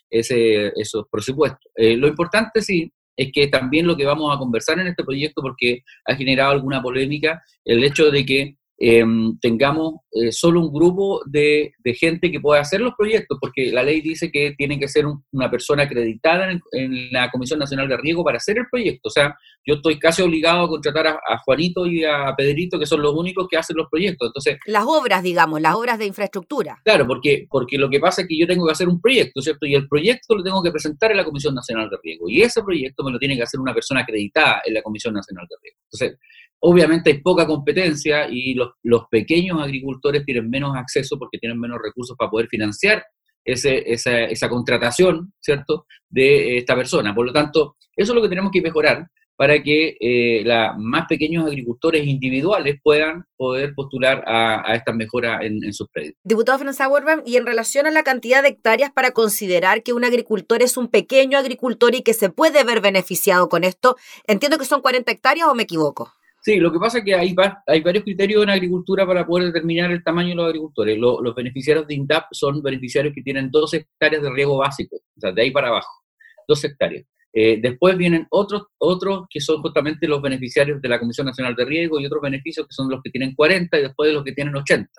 ese, 0.08 0.72
esos 0.76 1.04
presupuestos. 1.10 1.70
Eh, 1.74 1.96
lo 1.96 2.08
importante, 2.08 2.62
sí, 2.62 2.92
es 3.16 3.30
que 3.32 3.48
también 3.48 3.86
lo 3.86 3.96
que 3.96 4.06
vamos 4.06 4.34
a 4.34 4.38
conversar 4.38 4.78
en 4.78 4.86
este 4.86 5.04
proyecto, 5.04 5.42
porque 5.42 5.82
ha 6.06 6.14
generado 6.14 6.52
alguna 6.52 6.80
polémica, 6.80 7.42
el 7.64 7.84
hecho 7.84 8.10
de 8.10 8.24
que 8.24 8.56
eh, 8.82 9.04
tengamos 9.42 9.96
eh, 10.12 10.32
solo 10.32 10.60
un 10.60 10.72
grupo 10.72 11.20
de, 11.26 11.74
de 11.84 11.94
gente 11.94 12.30
que 12.32 12.40
pueda 12.40 12.62
hacer 12.62 12.80
los 12.80 12.94
proyectos, 12.96 13.36
porque 13.38 13.70
la 13.70 13.82
ley 13.82 14.00
dice 14.00 14.30
que 14.32 14.54
tiene 14.56 14.78
que 14.80 14.88
ser 14.88 15.04
un- 15.06 15.22
una 15.32 15.50
persona 15.50 15.82
acreditada 15.82 16.50
en, 16.50 16.60
en 16.72 17.12
la 17.12 17.30
Comisión 17.30 17.58
Nacional 17.58 17.88
de 17.88 17.98
Riego 17.98 18.24
para 18.24 18.38
hacer 18.38 18.56
el 18.56 18.64
proyecto. 18.70 19.08
O 19.08 19.10
sea, 19.10 19.36
yo 19.66 19.74
estoy 19.74 19.98
casi 19.98 20.22
obligado 20.22 20.64
a 20.64 20.68
contratar 20.68 21.06
a, 21.08 21.10
a 21.28 21.38
Juanito 21.44 21.84
y 21.84 22.04
a 22.04 22.34
Pedrito, 22.36 22.78
que 22.78 22.86
son 22.86 23.02
los 23.02 23.14
únicos 23.14 23.46
que 23.48 23.58
hacen 23.58 23.76
los 23.76 23.86
proyectos. 23.90 24.28
Entonces, 24.28 24.56
Las 24.66 24.84
obras, 24.86 25.22
digamos, 25.22 25.60
las 25.60 25.74
obras 25.74 25.98
de 25.98 26.06
infraestructura. 26.06 26.78
Claro, 26.82 27.06
porque, 27.06 27.46
porque 27.50 27.76
lo 27.76 27.90
que 27.90 28.00
pasa 28.00 28.22
es 28.22 28.28
que 28.28 28.38
yo 28.38 28.46
tengo 28.46 28.64
que 28.66 28.72
hacer 28.72 28.88
un 28.88 28.98
proyecto, 29.00 29.42
¿cierto? 29.42 29.66
Y 29.66 29.74
el 29.74 29.86
proyecto 29.88 30.34
lo 30.34 30.42
tengo 30.42 30.62
que 30.62 30.70
presentar 30.70 31.10
en 31.10 31.18
la 31.18 31.24
Comisión 31.24 31.54
Nacional 31.54 31.90
de 31.90 31.98
Riego. 32.02 32.30
Y 32.30 32.40
ese 32.40 32.62
proyecto 32.62 33.04
me 33.04 33.12
lo 33.12 33.18
tiene 33.18 33.36
que 33.36 33.42
hacer 33.42 33.60
una 33.60 33.74
persona 33.74 34.00
acreditada 34.00 34.62
en 34.64 34.72
la 34.72 34.80
Comisión 34.82 35.12
Nacional 35.12 35.46
de 35.50 35.56
Riego. 35.62 35.78
Entonces, 35.92 36.18
obviamente 36.60 37.10
hay 37.10 37.18
poca 37.20 37.46
competencia 37.46 38.28
y 38.30 38.54
los, 38.54 38.72
pequeños 39.10 39.60
agricultores 39.60 40.24
tienen 40.24 40.48
menos 40.48 40.76
acceso 40.76 41.18
porque 41.18 41.38
tienen 41.38 41.58
menos 41.58 41.78
recursos 41.82 42.16
para 42.16 42.30
poder 42.30 42.48
financiar 42.48 43.04
ese, 43.44 43.90
esa, 43.90 44.24
esa 44.24 44.48
contratación, 44.48 45.32
¿cierto? 45.40 45.86
De 46.08 46.58
esta 46.58 46.76
persona. 46.76 47.14
Por 47.14 47.26
lo 47.26 47.32
tanto, 47.32 47.76
eso 47.96 48.12
es 48.12 48.16
lo 48.16 48.22
que 48.22 48.28
tenemos 48.28 48.52
que 48.52 48.62
mejorar 48.62 49.06
para 49.40 49.62
que 49.62 49.96
eh, 49.98 50.44
más 50.76 51.06
pequeños 51.08 51.46
agricultores 51.46 52.06
individuales 52.06 52.78
puedan 52.82 53.24
poder 53.38 53.72
postular 53.74 54.22
a, 54.26 54.70
a 54.70 54.74
estas 54.74 54.94
mejoras 54.94 55.40
en, 55.40 55.72
sus 55.72 55.88
predios. 55.88 56.14
Diputado 56.22 56.58
Franz 56.58 56.78
Auerbach, 56.82 57.22
y 57.24 57.38
en 57.38 57.46
relación 57.46 57.86
a 57.86 57.90
la 57.90 58.02
cantidad 58.02 58.42
de 58.42 58.50
hectáreas 58.50 58.92
para 58.92 59.12
considerar 59.12 59.82
que 59.82 59.94
un 59.94 60.04
agricultor 60.04 60.60
es 60.60 60.76
un 60.76 60.88
pequeño 60.88 61.38
agricultor 61.38 61.94
y 61.94 62.02
que 62.02 62.12
se 62.12 62.28
puede 62.28 62.64
ver 62.64 62.82
beneficiado 62.82 63.48
con 63.48 63.64
esto, 63.64 63.96
entiendo 64.26 64.58
que 64.58 64.66
son 64.66 64.82
40 64.82 65.10
hectáreas 65.10 65.48
o 65.48 65.54
me 65.54 65.62
equivoco. 65.62 66.12
Sí, 66.42 66.56
lo 66.58 66.72
que 66.72 66.78
pasa 66.78 66.98
es 66.98 67.04
que 67.04 67.14
hay, 67.14 67.34
hay 67.66 67.80
varios 67.82 68.02
criterios 68.04 68.42
en 68.42 68.50
agricultura 68.50 69.06
para 69.06 69.26
poder 69.26 69.48
determinar 69.52 69.90
el 69.90 70.02
tamaño 70.02 70.30
de 70.30 70.34
los 70.36 70.46
agricultores. 70.46 70.98
Lo- 70.98 71.20
los 71.20 71.34
beneficiarios 71.34 71.86
de 71.86 71.94
INDAP 71.94 72.24
son 72.32 72.62
beneficiarios 72.62 73.14
que 73.14 73.22
tienen 73.22 73.50
dos 73.50 73.74
hectáreas 73.74 74.22
de 74.22 74.30
riego 74.30 74.56
básico, 74.56 74.96
o 74.96 75.20
sea, 75.20 75.32
de 75.32 75.42
ahí 75.42 75.50
para 75.50 75.68
abajo, 75.68 75.90
dos 76.48 76.64
hectáreas. 76.64 77.04
Eh, 77.32 77.58
después 77.62 77.96
vienen 77.96 78.26
otros, 78.30 78.64
otros 78.78 79.26
que 79.30 79.40
son 79.40 79.60
justamente 79.62 80.08
los 80.08 80.20
beneficiarios 80.20 80.80
de 80.82 80.88
la 80.88 80.98
Comisión 80.98 81.26
Nacional 81.26 81.54
de 81.54 81.64
Riego 81.64 82.00
y 82.00 82.06
otros 82.06 82.22
beneficios 82.22 82.66
que 82.66 82.72
son 82.72 82.90
los 82.90 83.00
que 83.02 83.10
tienen 83.10 83.34
40 83.34 83.78
y 83.78 83.82
después 83.82 84.08
de 84.08 84.14
los 84.14 84.24
que 84.24 84.32
tienen 84.32 84.56
80. 84.56 84.90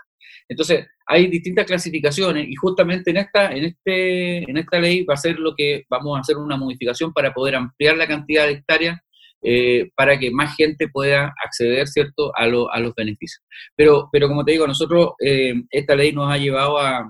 Entonces, 0.47 0.87
hay 1.07 1.27
distintas 1.27 1.65
clasificaciones 1.65 2.47
y 2.47 2.55
justamente 2.55 3.11
en 3.11 3.17
esta, 3.17 3.51
en, 3.51 3.65
este, 3.65 4.49
en 4.49 4.57
esta 4.57 4.79
ley 4.79 5.03
va 5.03 5.15
a 5.15 5.17
ser 5.17 5.39
lo 5.39 5.53
que 5.55 5.83
vamos 5.89 6.17
a 6.17 6.21
hacer 6.21 6.37
una 6.37 6.55
modificación 6.55 7.11
para 7.11 7.33
poder 7.33 7.55
ampliar 7.55 7.97
la 7.97 8.07
cantidad 8.07 8.45
de 8.45 8.53
hectáreas 8.53 8.99
eh, 9.41 9.89
para 9.95 10.17
que 10.19 10.31
más 10.31 10.55
gente 10.55 10.87
pueda 10.87 11.33
acceder, 11.43 11.87
¿cierto?, 11.87 12.31
a, 12.35 12.47
lo- 12.47 12.71
a 12.71 12.79
los 12.79 12.93
beneficios. 12.95 13.43
Pero, 13.75 14.09
pero 14.11 14.27
como 14.27 14.43
te 14.45 14.51
digo, 14.53 14.67
nosotros, 14.67 15.11
eh, 15.19 15.53
esta 15.71 15.95
ley 15.95 16.11
nos 16.13 16.31
ha 16.31 16.37
llevado 16.37 16.77
a, 16.79 17.09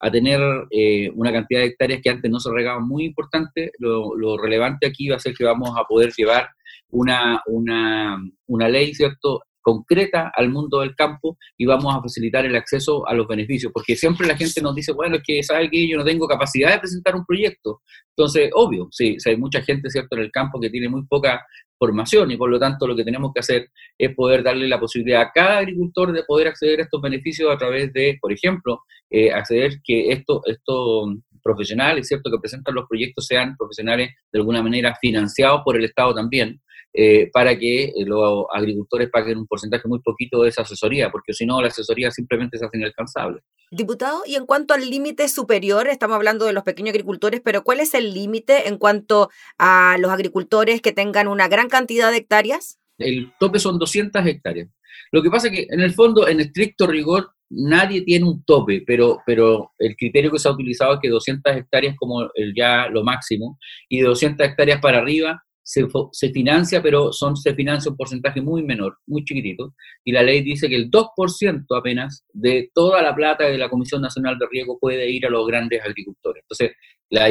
a 0.00 0.10
tener 0.10 0.40
eh, 0.70 1.10
una 1.14 1.32
cantidad 1.32 1.60
de 1.60 1.66
hectáreas 1.66 2.00
que 2.02 2.10
antes 2.10 2.30
no 2.30 2.40
se 2.40 2.50
regaban 2.52 2.86
muy 2.86 3.04
importante. 3.04 3.72
Lo, 3.78 4.14
lo 4.16 4.36
relevante 4.38 4.86
aquí 4.86 5.08
va 5.08 5.16
a 5.16 5.20
ser 5.20 5.34
que 5.34 5.44
vamos 5.44 5.70
a 5.78 5.84
poder 5.84 6.12
llevar 6.16 6.48
una, 6.90 7.40
una, 7.46 8.18
una 8.46 8.68
ley, 8.68 8.94
¿cierto?, 8.94 9.40
concreta 9.62 10.30
al 10.34 10.50
mundo 10.50 10.80
del 10.80 10.94
campo 10.94 11.38
y 11.56 11.64
vamos 11.64 11.94
a 11.94 12.02
facilitar 12.02 12.44
el 12.44 12.56
acceso 12.56 13.06
a 13.06 13.14
los 13.14 13.26
beneficios, 13.26 13.72
porque 13.72 13.96
siempre 13.96 14.26
la 14.26 14.36
gente 14.36 14.60
nos 14.60 14.74
dice, 14.74 14.92
bueno, 14.92 15.16
es 15.16 15.22
que 15.24 15.42
sabe 15.42 15.70
que 15.70 15.88
yo 15.88 15.96
no 15.96 16.04
tengo 16.04 16.26
capacidad 16.26 16.72
de 16.72 16.80
presentar 16.80 17.14
un 17.14 17.24
proyecto. 17.24 17.80
Entonces, 18.16 18.50
obvio, 18.54 18.88
sí, 18.90 19.16
sí, 19.18 19.30
hay 19.30 19.36
mucha 19.36 19.62
gente, 19.62 19.88
¿cierto?, 19.88 20.16
en 20.16 20.22
el 20.22 20.30
campo 20.30 20.60
que 20.60 20.68
tiene 20.68 20.88
muy 20.88 21.06
poca 21.06 21.46
formación 21.78 22.30
y 22.30 22.36
por 22.36 22.48
lo 22.48 22.60
tanto 22.60 22.86
lo 22.86 22.94
que 22.94 23.02
tenemos 23.02 23.32
que 23.34 23.40
hacer 23.40 23.70
es 23.98 24.14
poder 24.14 24.44
darle 24.44 24.68
la 24.68 24.78
posibilidad 24.78 25.22
a 25.22 25.32
cada 25.32 25.58
agricultor 25.58 26.12
de 26.12 26.22
poder 26.22 26.46
acceder 26.46 26.78
a 26.78 26.82
estos 26.84 27.00
beneficios 27.00 27.50
a 27.50 27.58
través 27.58 27.92
de, 27.92 28.18
por 28.20 28.32
ejemplo, 28.32 28.82
eh, 29.10 29.32
acceder 29.32 29.80
que 29.82 30.10
estos 30.12 30.42
esto 30.46 31.06
profesionales, 31.42 32.06
¿cierto?, 32.06 32.30
que 32.30 32.38
presentan 32.38 32.74
los 32.74 32.86
proyectos 32.88 33.26
sean 33.26 33.56
profesionales 33.56 34.10
de 34.32 34.38
alguna 34.38 34.62
manera 34.62 34.96
financiados 35.00 35.62
por 35.64 35.76
el 35.76 35.84
Estado 35.84 36.14
también, 36.14 36.60
eh, 36.94 37.30
para 37.32 37.58
que 37.58 37.84
eh, 37.84 37.92
los 38.04 38.44
agricultores 38.52 39.08
paguen 39.10 39.38
un 39.38 39.46
porcentaje 39.46 39.88
muy 39.88 40.00
poquito 40.00 40.42
de 40.42 40.50
esa 40.50 40.62
asesoría, 40.62 41.10
porque 41.10 41.32
si 41.32 41.46
no, 41.46 41.60
la 41.62 41.68
asesoría 41.68 42.10
simplemente 42.10 42.58
se 42.58 42.66
hace 42.66 42.76
inalcanzable. 42.76 43.40
Diputado, 43.70 44.22
y 44.26 44.34
en 44.34 44.44
cuanto 44.44 44.74
al 44.74 44.88
límite 44.90 45.28
superior, 45.28 45.88
estamos 45.88 46.16
hablando 46.16 46.44
de 46.44 46.52
los 46.52 46.64
pequeños 46.64 46.90
agricultores, 46.90 47.40
pero 47.42 47.64
¿cuál 47.64 47.80
es 47.80 47.94
el 47.94 48.12
límite 48.12 48.68
en 48.68 48.76
cuanto 48.76 49.30
a 49.58 49.96
los 49.98 50.10
agricultores 50.10 50.82
que 50.82 50.92
tengan 50.92 51.28
una 51.28 51.48
gran 51.48 51.68
cantidad 51.70 52.10
de 52.10 52.18
hectáreas? 52.18 52.78
El 52.98 53.32
tope 53.40 53.58
son 53.58 53.78
200 53.78 54.26
hectáreas. 54.26 54.68
Lo 55.12 55.22
que 55.22 55.30
pasa 55.30 55.48
es 55.48 55.54
que, 55.54 55.66
en 55.70 55.80
el 55.80 55.94
fondo, 55.94 56.28
en 56.28 56.40
estricto 56.40 56.86
rigor, 56.86 57.30
nadie 57.48 58.02
tiene 58.02 58.26
un 58.26 58.44
tope, 58.44 58.82
pero, 58.86 59.20
pero 59.24 59.72
el 59.78 59.96
criterio 59.96 60.30
que 60.30 60.38
se 60.38 60.48
ha 60.48 60.52
utilizado 60.52 60.94
es 60.94 61.00
que 61.00 61.08
200 61.08 61.56
hectáreas 61.56 61.96
como 61.96 62.28
el 62.34 62.52
ya 62.54 62.88
lo 62.88 63.02
máximo, 63.02 63.58
y 63.88 64.00
de 64.00 64.08
200 64.08 64.46
hectáreas 64.46 64.80
para 64.80 64.98
arriba 64.98 65.42
se, 65.62 65.86
se 66.12 66.30
financia, 66.30 66.82
pero 66.82 67.12
son, 67.12 67.36
se 67.36 67.54
financia 67.54 67.90
un 67.90 67.96
porcentaje 67.96 68.40
muy 68.40 68.62
menor, 68.62 68.98
muy 69.06 69.24
chiquitito, 69.24 69.74
y 70.04 70.12
la 70.12 70.22
ley 70.22 70.42
dice 70.42 70.68
que 70.68 70.76
el 70.76 70.90
2% 70.90 71.64
apenas 71.76 72.24
de 72.32 72.70
toda 72.74 73.02
la 73.02 73.14
plata 73.14 73.44
de 73.44 73.58
la 73.58 73.68
Comisión 73.68 74.02
Nacional 74.02 74.38
de 74.38 74.46
Riego 74.50 74.78
puede 74.80 75.08
ir 75.10 75.26
a 75.26 75.30
los 75.30 75.46
grandes 75.46 75.80
agricultores. 75.84 76.42
Entonces, 76.42 76.76
la, 77.10 77.28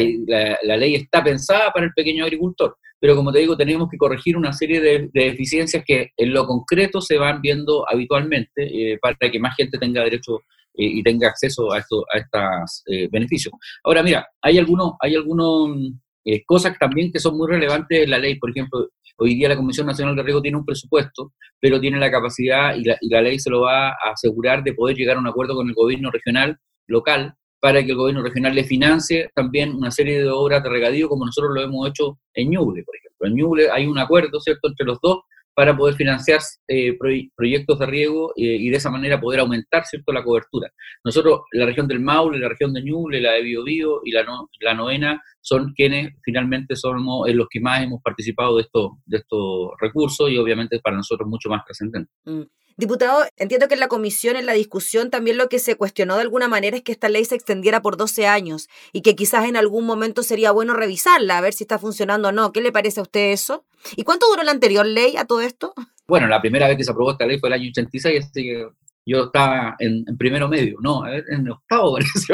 ley 0.77 0.95
está 0.95 1.23
pensada 1.23 1.71
para 1.71 1.87
el 1.87 1.93
pequeño 1.93 2.23
agricultor, 2.23 2.77
pero 2.99 3.15
como 3.15 3.31
te 3.31 3.39
digo, 3.39 3.57
tenemos 3.57 3.89
que 3.89 3.97
corregir 3.97 4.37
una 4.37 4.53
serie 4.53 4.79
de, 4.79 5.09
de 5.11 5.25
deficiencias 5.31 5.83
que 5.85 6.11
en 6.15 6.33
lo 6.33 6.45
concreto 6.45 7.01
se 7.01 7.17
van 7.17 7.41
viendo 7.41 7.85
habitualmente 7.89 8.51
eh, 8.57 8.99
para 9.01 9.15
que 9.31 9.39
más 9.39 9.55
gente 9.55 9.79
tenga 9.79 10.03
derecho 10.03 10.41
eh, 10.75 10.85
y 10.85 11.03
tenga 11.03 11.27
acceso 11.27 11.71
a 11.71 11.79
estos 11.79 12.03
a 12.13 12.17
estas, 12.17 12.83
eh, 12.87 13.09
beneficios. 13.11 13.53
Ahora, 13.83 14.03
mira, 14.03 14.27
hay 14.41 14.57
algunos, 14.57 14.93
hay 15.01 15.15
algunos 15.15 15.77
eh, 16.25 16.43
cosas 16.45 16.77
también 16.79 17.11
que 17.11 17.19
son 17.19 17.37
muy 17.37 17.47
relevantes 17.49 18.03
en 18.03 18.09
la 18.09 18.17
ley. 18.17 18.35
Por 18.39 18.51
ejemplo, 18.51 18.89
hoy 19.17 19.35
día 19.35 19.49
la 19.49 19.55
Comisión 19.55 19.87
Nacional 19.87 20.15
de 20.15 20.23
Riego 20.23 20.41
tiene 20.41 20.57
un 20.57 20.65
presupuesto, 20.65 21.33
pero 21.59 21.79
tiene 21.79 21.99
la 21.99 22.11
capacidad 22.11 22.75
y 22.75 22.83
la, 22.83 22.97
y 23.01 23.09
la 23.09 23.21
ley 23.21 23.39
se 23.39 23.49
lo 23.49 23.61
va 23.61 23.89
a 23.89 24.11
asegurar 24.13 24.63
de 24.63 24.73
poder 24.73 24.95
llegar 24.95 25.17
a 25.17 25.19
un 25.19 25.27
acuerdo 25.27 25.55
con 25.55 25.67
el 25.67 25.75
gobierno 25.75 26.11
regional, 26.11 26.57
local, 26.87 27.33
para 27.59 27.83
que 27.83 27.91
el 27.91 27.97
gobierno 27.97 28.23
regional 28.23 28.55
le 28.55 28.63
financie 28.63 29.29
también 29.35 29.75
una 29.75 29.91
serie 29.91 30.17
de 30.19 30.29
obras 30.29 30.63
de 30.63 30.69
regadío, 30.69 31.07
como 31.07 31.25
nosotros 31.25 31.53
lo 31.53 31.61
hemos 31.61 31.87
hecho 31.89 32.17
en 32.33 32.49
Ñuble, 32.49 32.83
por 32.83 32.95
ejemplo. 32.95 33.27
En 33.27 33.35
Ñuble 33.35 33.69
hay 33.69 33.85
un 33.85 33.99
acuerdo, 33.99 34.39
¿cierto?, 34.39 34.67
entre 34.67 34.85
los 34.85 34.99
dos 34.99 35.19
para 35.53 35.75
poder 35.75 35.95
financiar 35.95 36.39
eh, 36.67 36.97
proy- 36.97 37.31
proyectos 37.35 37.77
de 37.79 37.85
riego 37.85 38.31
eh, 38.35 38.57
y 38.59 38.69
de 38.69 38.77
esa 38.77 38.89
manera 38.89 39.19
poder 39.19 39.41
aumentar, 39.41 39.85
¿cierto?, 39.85 40.11
la 40.13 40.23
cobertura. 40.23 40.69
Nosotros, 41.03 41.41
la 41.51 41.65
región 41.65 41.87
del 41.87 41.99
Maule, 41.99 42.39
la 42.39 42.49
región 42.49 42.73
de 42.73 42.81
Ñuble, 42.81 43.19
la 43.19 43.33
de 43.33 43.41
Biobío 43.41 44.01
y 44.03 44.11
la, 44.11 44.25
la 44.61 44.73
novena 44.73 45.21
son 45.41 45.73
quienes 45.73 46.13
finalmente 46.23 46.75
somos 46.75 47.27
eh, 47.27 47.33
los 47.33 47.47
que 47.49 47.59
más 47.59 47.83
hemos 47.83 48.01
participado 48.01 48.55
de 48.55 48.63
estos, 48.63 48.91
de 49.05 49.17
estos 49.17 49.69
recursos 49.79 50.29
y 50.29 50.37
obviamente 50.37 50.79
para 50.79 50.97
nosotros 50.97 51.27
mucho 51.27 51.49
más 51.49 51.63
trascendente. 51.65 52.11
Mm. 52.25 52.43
Diputado, 52.77 53.25
entiendo 53.37 53.67
que 53.67 53.73
en 53.73 53.79
la 53.79 53.87
comisión, 53.87 54.35
en 54.35 54.45
la 54.45 54.53
discusión, 54.53 55.09
también 55.09 55.37
lo 55.37 55.49
que 55.49 55.59
se 55.59 55.75
cuestionó 55.75 56.15
de 56.15 56.21
alguna 56.21 56.47
manera 56.47 56.77
es 56.77 56.83
que 56.83 56.91
esta 56.91 57.09
ley 57.09 57.25
se 57.25 57.35
extendiera 57.35 57.81
por 57.81 57.97
12 57.97 58.27
años 58.27 58.69
y 58.91 59.01
que 59.01 59.15
quizás 59.15 59.45
en 59.45 59.57
algún 59.57 59.85
momento 59.85 60.23
sería 60.23 60.51
bueno 60.51 60.73
revisarla, 60.73 61.37
a 61.37 61.41
ver 61.41 61.53
si 61.53 61.63
está 61.63 61.79
funcionando 61.79 62.29
o 62.29 62.31
no. 62.31 62.51
¿Qué 62.51 62.61
le 62.61 62.71
parece 62.71 62.99
a 62.99 63.03
usted 63.03 63.31
eso? 63.31 63.65
¿Y 63.95 64.03
cuánto 64.03 64.27
duró 64.27 64.43
la 64.43 64.51
anterior 64.51 64.85
ley 64.85 65.17
a 65.17 65.25
todo 65.25 65.41
esto? 65.41 65.73
Bueno, 66.07 66.27
la 66.27 66.41
primera 66.41 66.67
vez 66.67 66.77
que 66.77 66.83
se 66.83 66.91
aprobó 66.91 67.11
esta 67.11 67.25
ley 67.25 67.39
fue 67.39 67.49
el 67.49 67.53
año 67.53 67.69
86, 67.69 68.25
así 68.25 68.43
que 68.43 68.67
yo 69.05 69.25
estaba 69.25 69.75
en, 69.79 70.03
en 70.07 70.17
primero 70.17 70.47
medio, 70.47 70.77
no, 70.81 71.03
en 71.07 71.49
octavo 71.49 71.93
parece. 71.95 72.33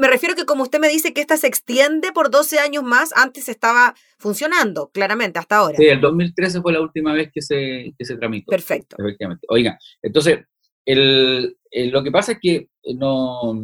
Me 0.00 0.08
refiero 0.08 0.34
que 0.34 0.44
como 0.46 0.62
usted 0.62 0.80
me 0.80 0.88
dice 0.88 1.12
que 1.12 1.20
esta 1.20 1.36
se 1.36 1.46
extiende 1.46 2.12
por 2.12 2.30
12 2.30 2.58
años 2.58 2.82
más, 2.84 3.12
antes 3.16 3.48
estaba 3.48 3.94
funcionando, 4.18 4.90
claramente, 4.92 5.38
hasta 5.38 5.56
ahora. 5.58 5.76
Sí, 5.76 5.86
el 5.86 6.00
2013 6.00 6.60
fue 6.62 6.72
la 6.72 6.80
última 6.80 7.12
vez 7.12 7.30
que 7.32 7.42
se, 7.42 7.92
que 7.98 8.04
se 8.04 8.16
tramitó. 8.16 8.50
Perfecto. 8.50 8.96
Efectivamente. 8.98 9.46
Oiga, 9.50 9.78
entonces, 10.02 10.40
el, 10.86 11.56
el- 11.70 11.90
lo 11.90 12.02
que 12.02 12.10
pasa 12.10 12.32
es 12.32 12.38
que 12.40 12.54
eh, 12.82 12.94
no. 12.94 13.54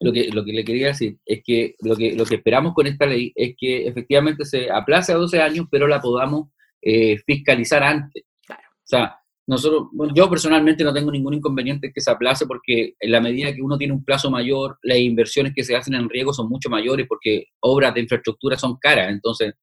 Lo 0.00 0.12
que, 0.12 0.28
lo 0.30 0.44
que 0.44 0.52
le 0.52 0.64
quería 0.64 0.88
decir 0.88 1.16
es 1.24 1.40
que 1.42 1.76
lo, 1.80 1.96
que 1.96 2.14
lo 2.14 2.26
que 2.26 2.34
esperamos 2.34 2.74
con 2.74 2.86
esta 2.86 3.06
ley 3.06 3.32
es 3.34 3.54
que 3.56 3.86
efectivamente 3.86 4.44
se 4.44 4.70
aplace 4.70 5.12
a 5.12 5.16
12 5.16 5.40
años, 5.40 5.66
pero 5.70 5.86
la 5.86 6.00
podamos 6.02 6.48
eh, 6.82 7.16
fiscalizar 7.24 7.82
antes. 7.82 8.24
Claro. 8.44 8.62
O 8.70 8.82
sea, 8.86 9.16
nosotros, 9.46 9.88
bueno, 9.92 10.14
yo 10.16 10.28
personalmente 10.30 10.84
no 10.84 10.94
tengo 10.94 11.10
ningún 11.10 11.34
inconveniente 11.34 11.88
en 11.88 11.92
que 11.92 12.00
se 12.00 12.10
aplace 12.10 12.46
porque 12.46 12.94
en 12.98 13.12
la 13.12 13.20
medida 13.20 13.52
que 13.52 13.60
uno 13.60 13.76
tiene 13.76 13.92
un 13.92 14.04
plazo 14.04 14.30
mayor, 14.30 14.78
las 14.82 14.98
inversiones 14.98 15.52
que 15.54 15.62
se 15.62 15.76
hacen 15.76 15.94
en 15.94 16.08
riego 16.08 16.32
son 16.32 16.48
mucho 16.48 16.70
mayores 16.70 17.06
porque 17.06 17.46
obras 17.60 17.92
de 17.92 18.00
infraestructura 18.00 18.56
son 18.56 18.76
caras. 18.80 19.10
Entonces, 19.10 19.54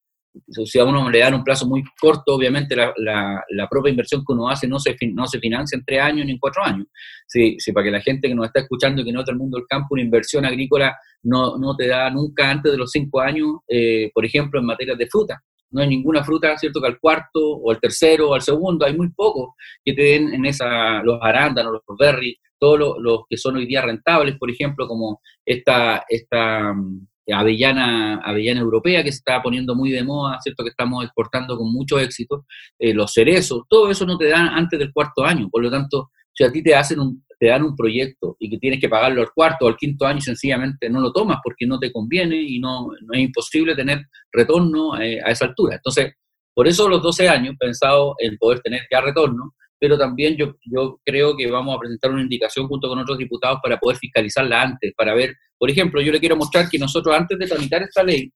si 0.64 0.78
a 0.78 0.84
uno 0.84 1.10
le 1.10 1.18
dan 1.18 1.34
un 1.34 1.44
plazo 1.44 1.66
muy 1.66 1.82
corto, 2.00 2.34
obviamente 2.34 2.74
la, 2.74 2.92
la, 2.96 3.68
propia 3.68 3.90
inversión 3.90 4.24
que 4.24 4.32
uno 4.32 4.48
hace 4.48 4.66
no 4.66 4.78
se, 4.78 4.96
no 5.12 5.26
se 5.26 5.38
financia 5.38 5.76
en 5.76 5.84
tres 5.84 6.00
años 6.00 6.26
ni 6.26 6.32
en 6.32 6.38
cuatro 6.38 6.64
años. 6.64 6.86
Sí, 7.26 7.56
sí, 7.58 7.72
para 7.72 7.84
que 7.84 7.90
la 7.90 8.00
gente 8.00 8.28
que 8.28 8.34
nos 8.34 8.46
está 8.46 8.60
escuchando 8.60 9.02
y 9.02 9.04
que 9.04 9.12
no 9.12 9.20
es 9.20 9.26
del 9.26 9.36
mundo 9.36 9.58
del 9.58 9.66
campo, 9.66 9.88
una 9.90 10.02
inversión 10.02 10.44
agrícola 10.44 10.96
no, 11.24 11.58
no 11.58 11.76
te 11.76 11.86
da 11.86 12.08
nunca 12.10 12.50
antes 12.50 12.72
de 12.72 12.78
los 12.78 12.90
cinco 12.90 13.20
años, 13.20 13.48
eh, 13.68 14.10
por 14.14 14.24
ejemplo, 14.24 14.58
en 14.60 14.66
materia 14.66 14.94
de 14.94 15.06
fruta. 15.06 15.42
No 15.72 15.82
hay 15.82 15.88
ninguna 15.88 16.22
fruta, 16.22 16.56
¿cierto? 16.56 16.80
Que 16.80 16.86
al 16.86 17.00
cuarto, 17.00 17.40
o 17.40 17.70
al 17.70 17.80
tercero, 17.80 18.30
o 18.30 18.34
al 18.34 18.42
segundo, 18.42 18.86
hay 18.86 18.96
muy 18.96 19.10
pocos 19.10 19.54
que 19.84 19.92
te 19.94 20.02
den 20.02 20.34
en 20.34 20.44
esa, 20.46 21.02
los 21.02 21.18
arándanos, 21.20 21.72
los 21.72 21.98
berries, 21.98 22.36
todos 22.58 22.96
los, 23.00 23.22
que 23.28 23.36
son 23.36 23.56
hoy 23.56 23.66
día 23.66 23.82
rentables, 23.82 24.36
por 24.38 24.50
ejemplo, 24.50 24.86
como 24.86 25.20
esta, 25.44 26.04
esta 26.08 26.72
mm, 26.72 27.06
avellana, 27.32 28.20
avellana 28.22 28.60
europea 28.60 29.02
que 29.02 29.10
se 29.10 29.18
está 29.18 29.42
poniendo 29.42 29.74
muy 29.74 29.90
de 29.90 30.04
moda, 30.04 30.38
¿cierto? 30.40 30.62
Que 30.62 30.70
estamos 30.70 31.04
exportando 31.04 31.56
con 31.56 31.72
mucho 31.72 31.98
éxito, 31.98 32.46
eh, 32.78 32.94
los 32.94 33.12
cerezos, 33.12 33.62
todo 33.68 33.90
eso 33.90 34.06
no 34.06 34.16
te 34.16 34.28
dan 34.28 34.48
antes 34.48 34.78
del 34.78 34.92
cuarto 34.92 35.24
año, 35.24 35.48
por 35.50 35.62
lo 35.62 35.70
tanto, 35.70 36.10
si 36.32 36.44
a 36.44 36.52
ti 36.52 36.62
te 36.62 36.74
hacen 36.74 37.00
un, 37.00 37.24
te 37.42 37.48
dan 37.48 37.64
un 37.64 37.74
proyecto 37.74 38.36
y 38.38 38.48
que 38.48 38.58
tienes 38.58 38.78
que 38.78 38.88
pagarlo 38.88 39.20
al 39.20 39.32
cuarto 39.34 39.64
o 39.64 39.68
al 39.68 39.76
quinto 39.76 40.06
año, 40.06 40.20
sencillamente 40.20 40.88
no 40.88 41.00
lo 41.00 41.12
tomas 41.12 41.38
porque 41.42 41.66
no 41.66 41.76
te 41.76 41.90
conviene 41.90 42.36
y 42.40 42.60
no, 42.60 42.90
es 43.12 43.18
imposible 43.18 43.74
tener 43.74 44.06
retorno 44.30 44.96
eh, 45.00 45.20
a 45.20 45.32
esa 45.32 45.46
altura. 45.46 45.74
Entonces, 45.74 46.14
por 46.54 46.68
eso 46.68 46.88
los 46.88 47.02
12 47.02 47.28
años, 47.28 47.56
pensado 47.58 48.14
en 48.20 48.38
poder 48.38 48.60
tener 48.60 48.82
ya 48.88 49.00
retorno, 49.00 49.56
pero 49.76 49.98
también 49.98 50.36
yo, 50.36 50.54
yo 50.64 51.00
creo 51.04 51.36
que 51.36 51.50
vamos 51.50 51.74
a 51.74 51.80
presentar 51.80 52.12
una 52.12 52.22
indicación 52.22 52.68
junto 52.68 52.88
con 52.88 53.00
otros 53.00 53.18
diputados 53.18 53.58
para 53.60 53.76
poder 53.76 53.98
fiscalizarla 53.98 54.62
antes, 54.62 54.92
para 54.96 55.12
ver, 55.12 55.34
por 55.58 55.68
ejemplo, 55.68 56.00
yo 56.00 56.12
le 56.12 56.20
quiero 56.20 56.36
mostrar 56.36 56.68
que 56.68 56.78
nosotros 56.78 57.12
antes 57.12 57.36
de 57.40 57.48
tramitar 57.48 57.82
esta 57.82 58.04
ley, 58.04 58.32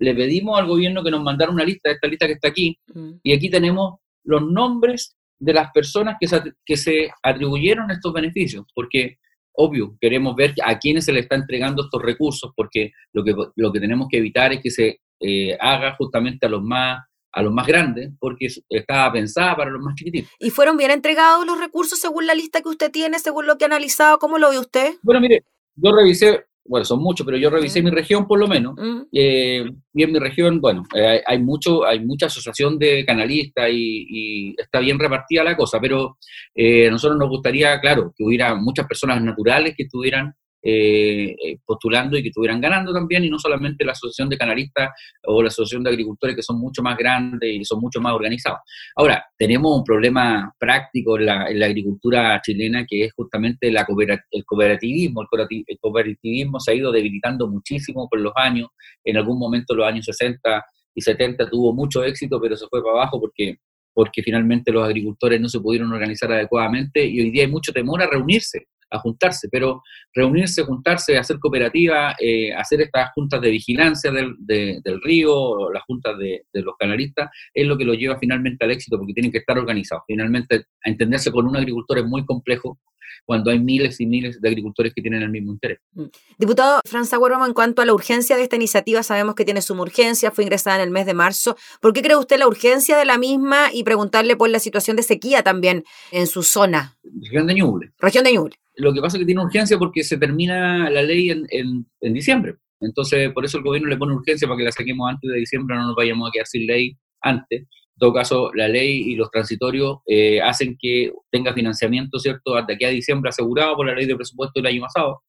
le 0.00 0.14
pedimos 0.14 0.60
al 0.60 0.66
gobierno 0.66 1.02
que 1.02 1.10
nos 1.10 1.22
mandara 1.22 1.50
una 1.50 1.64
lista, 1.64 1.90
esta 1.90 2.06
lista 2.06 2.26
que 2.26 2.34
está 2.34 2.48
aquí, 2.48 2.78
mm. 2.92 3.20
y 3.22 3.32
aquí 3.32 3.48
tenemos 3.48 4.00
los 4.22 4.42
nombres 4.42 5.16
de 5.40 5.52
las 5.52 5.72
personas 5.72 6.16
que 6.20 6.28
se, 6.28 6.42
que 6.64 6.76
se 6.76 7.10
atribuyeron 7.22 7.90
estos 7.90 8.12
beneficios, 8.12 8.64
porque 8.74 9.18
obvio, 9.52 9.96
queremos 10.00 10.36
ver 10.36 10.54
a 10.64 10.78
quiénes 10.78 11.04
se 11.04 11.12
le 11.12 11.20
está 11.20 11.34
entregando 11.34 11.82
estos 11.84 12.00
recursos, 12.02 12.52
porque 12.54 12.92
lo 13.12 13.24
que, 13.24 13.34
lo 13.56 13.72
que 13.72 13.80
tenemos 13.80 14.06
que 14.10 14.18
evitar 14.18 14.52
es 14.52 14.60
que 14.62 14.70
se 14.70 15.00
eh, 15.20 15.56
haga 15.60 15.96
justamente 15.96 16.46
a 16.46 16.48
los 16.48 16.62
más 16.62 17.00
a 17.32 17.42
los 17.42 17.52
más 17.52 17.64
grandes, 17.64 18.10
porque 18.18 18.48
estaba 18.68 19.12
pensada 19.12 19.56
para 19.56 19.70
los 19.70 19.80
más 19.80 19.94
chiquititos. 19.94 20.32
¿Y 20.40 20.50
fueron 20.50 20.76
bien 20.76 20.90
entregados 20.90 21.46
los 21.46 21.60
recursos 21.60 22.00
según 22.00 22.26
la 22.26 22.34
lista 22.34 22.60
que 22.60 22.68
usted 22.68 22.90
tiene, 22.90 23.20
según 23.20 23.46
lo 23.46 23.56
que 23.56 23.64
ha 23.64 23.66
analizado? 23.66 24.18
¿Cómo 24.18 24.36
lo 24.36 24.50
ve 24.50 24.58
usted? 24.58 24.94
Bueno, 25.02 25.20
mire, 25.20 25.44
yo 25.76 25.92
revisé, 25.94 26.46
bueno, 26.64 26.84
son 26.84 27.00
muchos, 27.00 27.24
pero 27.24 27.38
yo 27.38 27.50
revisé 27.50 27.82
mi 27.82 27.90
región 27.90 28.26
por 28.26 28.38
lo 28.38 28.46
menos. 28.46 28.74
Eh, 29.12 29.64
y 29.92 30.02
en 30.02 30.12
mi 30.12 30.18
región, 30.18 30.60
bueno, 30.60 30.84
eh, 30.94 31.22
hay, 31.26 31.38
mucho, 31.42 31.84
hay 31.84 32.00
mucha 32.00 32.26
asociación 32.26 32.78
de 32.78 33.04
canalistas 33.04 33.68
y, 33.72 34.54
está 34.56 34.80
bien 34.80 34.98
repartida 34.98 35.42
la 35.42 35.56
cosa, 35.56 35.80
pero 35.80 36.18
eh, 36.54 36.88
a 36.88 36.90
nosotros 36.90 37.18
nos 37.18 37.28
gustaría, 37.28 37.80
claro, 37.80 38.12
que 38.16 38.24
hubiera 38.24 38.54
muchas 38.54 38.86
personas 38.86 39.22
naturales 39.22 39.74
que 39.76 39.84
estuvieran 39.84 40.34
eh, 40.62 41.34
eh, 41.42 41.56
postulando 41.64 42.18
y 42.18 42.22
que 42.22 42.28
estuvieran 42.28 42.60
ganando 42.60 42.92
también, 42.92 43.24
y 43.24 43.30
no 43.30 43.38
solamente 43.38 43.82
la 43.84 43.92
Asociación 43.92 44.28
de 44.28 44.36
Canalistas 44.36 44.90
o 45.24 45.42
la 45.42 45.48
Asociación 45.48 45.82
de 45.82 45.90
Agricultores, 45.90 46.36
que 46.36 46.42
son 46.42 46.60
mucho 46.60 46.82
más 46.82 46.98
grandes 46.98 47.50
y 47.50 47.64
son 47.64 47.80
mucho 47.80 47.98
más 48.00 48.12
organizados. 48.12 48.60
Ahora, 48.94 49.24
tenemos 49.38 49.78
un 49.78 49.84
problema 49.84 50.52
práctico 50.58 51.18
en 51.18 51.26
la, 51.26 51.44
agricultura 51.44 52.40
chilena, 52.44 52.84
que 52.86 53.04
es 53.04 53.12
justamente 53.14 53.70
la 53.70 53.86
el 54.30 54.44
cooperativismo. 54.44 55.22
El 55.22 55.78
cooperativismo 55.80 56.60
se 56.60 56.72
ha 56.72 56.74
ido 56.74 56.92
debilitando 56.92 57.48
muchísimo 57.48 58.06
con 58.08 58.22
los 58.22 58.32
años. 58.36 58.68
En 59.02 59.16
algún 59.16 59.38
momento, 59.38 59.74
los 59.74 59.86
años 59.86 60.04
60 60.04 60.62
y 60.94 61.00
70, 61.00 61.48
tuvo 61.48 61.72
mucho 61.72 62.04
éxito, 62.04 62.38
pero 62.40 62.56
se 62.56 62.66
fue 62.68 62.82
para 62.82 62.96
abajo 62.96 63.18
porque 63.18 63.56
porque 63.92 64.22
finalmente 64.22 64.70
los 64.70 64.84
agricultores 64.84 65.40
no 65.40 65.48
se 65.48 65.58
pudieron 65.58 65.92
organizar 65.92 66.30
adecuadamente 66.32 67.04
y 67.04 67.20
hoy 67.20 67.30
día 67.30 67.42
hay 67.42 67.50
mucho 67.50 67.72
temor 67.72 68.00
a 68.00 68.06
reunirse 68.06 68.68
a 68.90 68.98
juntarse, 68.98 69.48
pero 69.50 69.82
reunirse, 70.14 70.62
juntarse, 70.62 71.16
hacer 71.18 71.38
cooperativa, 71.38 72.14
eh, 72.18 72.52
hacer 72.54 72.80
estas 72.82 73.10
juntas 73.14 73.40
de 73.40 73.50
vigilancia 73.50 74.10
del, 74.10 74.34
del 74.38 75.00
río, 75.02 75.70
las 75.72 75.82
juntas 75.84 76.18
de, 76.18 76.44
los 76.52 76.74
canalistas, 76.78 77.30
es 77.54 77.66
lo 77.66 77.76
que 77.76 77.84
lo 77.84 77.94
lleva 77.94 78.18
finalmente 78.18 78.64
al 78.64 78.72
éxito, 78.72 78.98
porque 78.98 79.14
tienen 79.14 79.32
que 79.32 79.38
estar 79.38 79.58
organizados. 79.58 80.04
Finalmente, 80.06 80.64
a 80.84 80.90
entenderse 80.90 81.30
con 81.30 81.46
un 81.46 81.56
agricultor 81.56 81.98
es 81.98 82.04
muy 82.04 82.24
complejo 82.24 82.78
cuando 83.24 83.50
hay 83.50 83.58
miles 83.58 84.00
y 84.00 84.06
miles 84.06 84.40
de 84.40 84.48
agricultores 84.48 84.92
que 84.94 85.02
tienen 85.02 85.22
el 85.22 85.30
mismo 85.30 85.52
interés. 85.52 85.78
Mm. 85.92 86.04
Diputado 86.38 86.80
Franz 86.84 87.12
Aguerroma, 87.12 87.46
en 87.46 87.54
cuanto 87.54 87.82
a 87.82 87.84
la 87.84 87.94
urgencia 87.94 88.36
de 88.36 88.42
esta 88.42 88.56
iniciativa, 88.56 89.02
sabemos 89.02 89.34
que 89.34 89.44
tiene 89.44 89.62
su 89.62 89.74
urgencia, 89.74 90.30
fue 90.30 90.44
ingresada 90.44 90.76
en 90.76 90.82
el 90.82 90.90
mes 90.90 91.06
de 91.06 91.14
marzo. 91.14 91.56
¿Por 91.80 91.92
qué 91.92 92.02
cree 92.02 92.16
usted 92.16 92.38
la 92.38 92.48
urgencia 92.48 92.96
de 92.96 93.04
la 93.04 93.18
misma 93.18 93.72
y 93.72 93.84
preguntarle 93.84 94.36
por 94.36 94.50
la 94.50 94.58
situación 94.58 94.96
de 94.96 95.02
sequía 95.02 95.42
también 95.42 95.84
en 96.10 96.26
su 96.26 96.42
zona? 96.42 96.96
Región 97.22 97.46
de 97.46 97.54
Ñuble. 97.54 97.92
Región 97.98 98.24
de 98.24 98.32
Ñuble. 98.32 98.56
Lo 98.80 98.92
que 98.92 99.00
pasa 99.00 99.16
es 99.16 99.20
que 99.20 99.26
tiene 99.26 99.42
urgencia 99.42 99.78
porque 99.78 100.02
se 100.02 100.18
termina 100.18 100.90
la 100.90 101.02
ley 101.02 101.30
en, 101.30 101.46
en, 101.50 102.12
diciembre. 102.12 102.56
Entonces, 102.80 103.30
por 103.32 103.44
eso 103.44 103.58
el 103.58 103.64
gobierno 103.64 103.88
le 103.88 103.96
pone 103.96 104.14
urgencia 104.14 104.48
para 104.48 104.58
que 104.58 104.64
la 104.64 104.72
saquemos 104.72 105.08
antes 105.08 105.30
de 105.30 105.38
diciembre, 105.38 105.76
no 105.76 105.88
nos 105.88 105.96
vayamos 105.96 106.28
a 106.28 106.32
quedar 106.32 106.46
sin 106.46 106.66
ley 106.66 106.96
antes. 107.20 107.60
En 107.60 107.98
todo 107.98 108.14
caso, 108.14 108.50
la 108.54 108.68
ley 108.68 109.12
y 109.12 109.16
los 109.16 109.30
transitorios 109.30 109.98
eh, 110.06 110.40
hacen 110.40 110.76
que 110.80 111.12
tenga 111.30 111.52
financiamiento, 111.52 112.18
¿cierto?, 112.18 112.56
hasta 112.56 112.72
aquí 112.72 112.84
a 112.84 112.88
diciembre 112.88 113.28
asegurado 113.28 113.76
por 113.76 113.86
la 113.86 113.94
ley 113.94 114.06
de 114.06 114.16
presupuesto 114.16 114.60
del 114.60 114.72
año 114.72 114.80
pasado, 114.80 115.22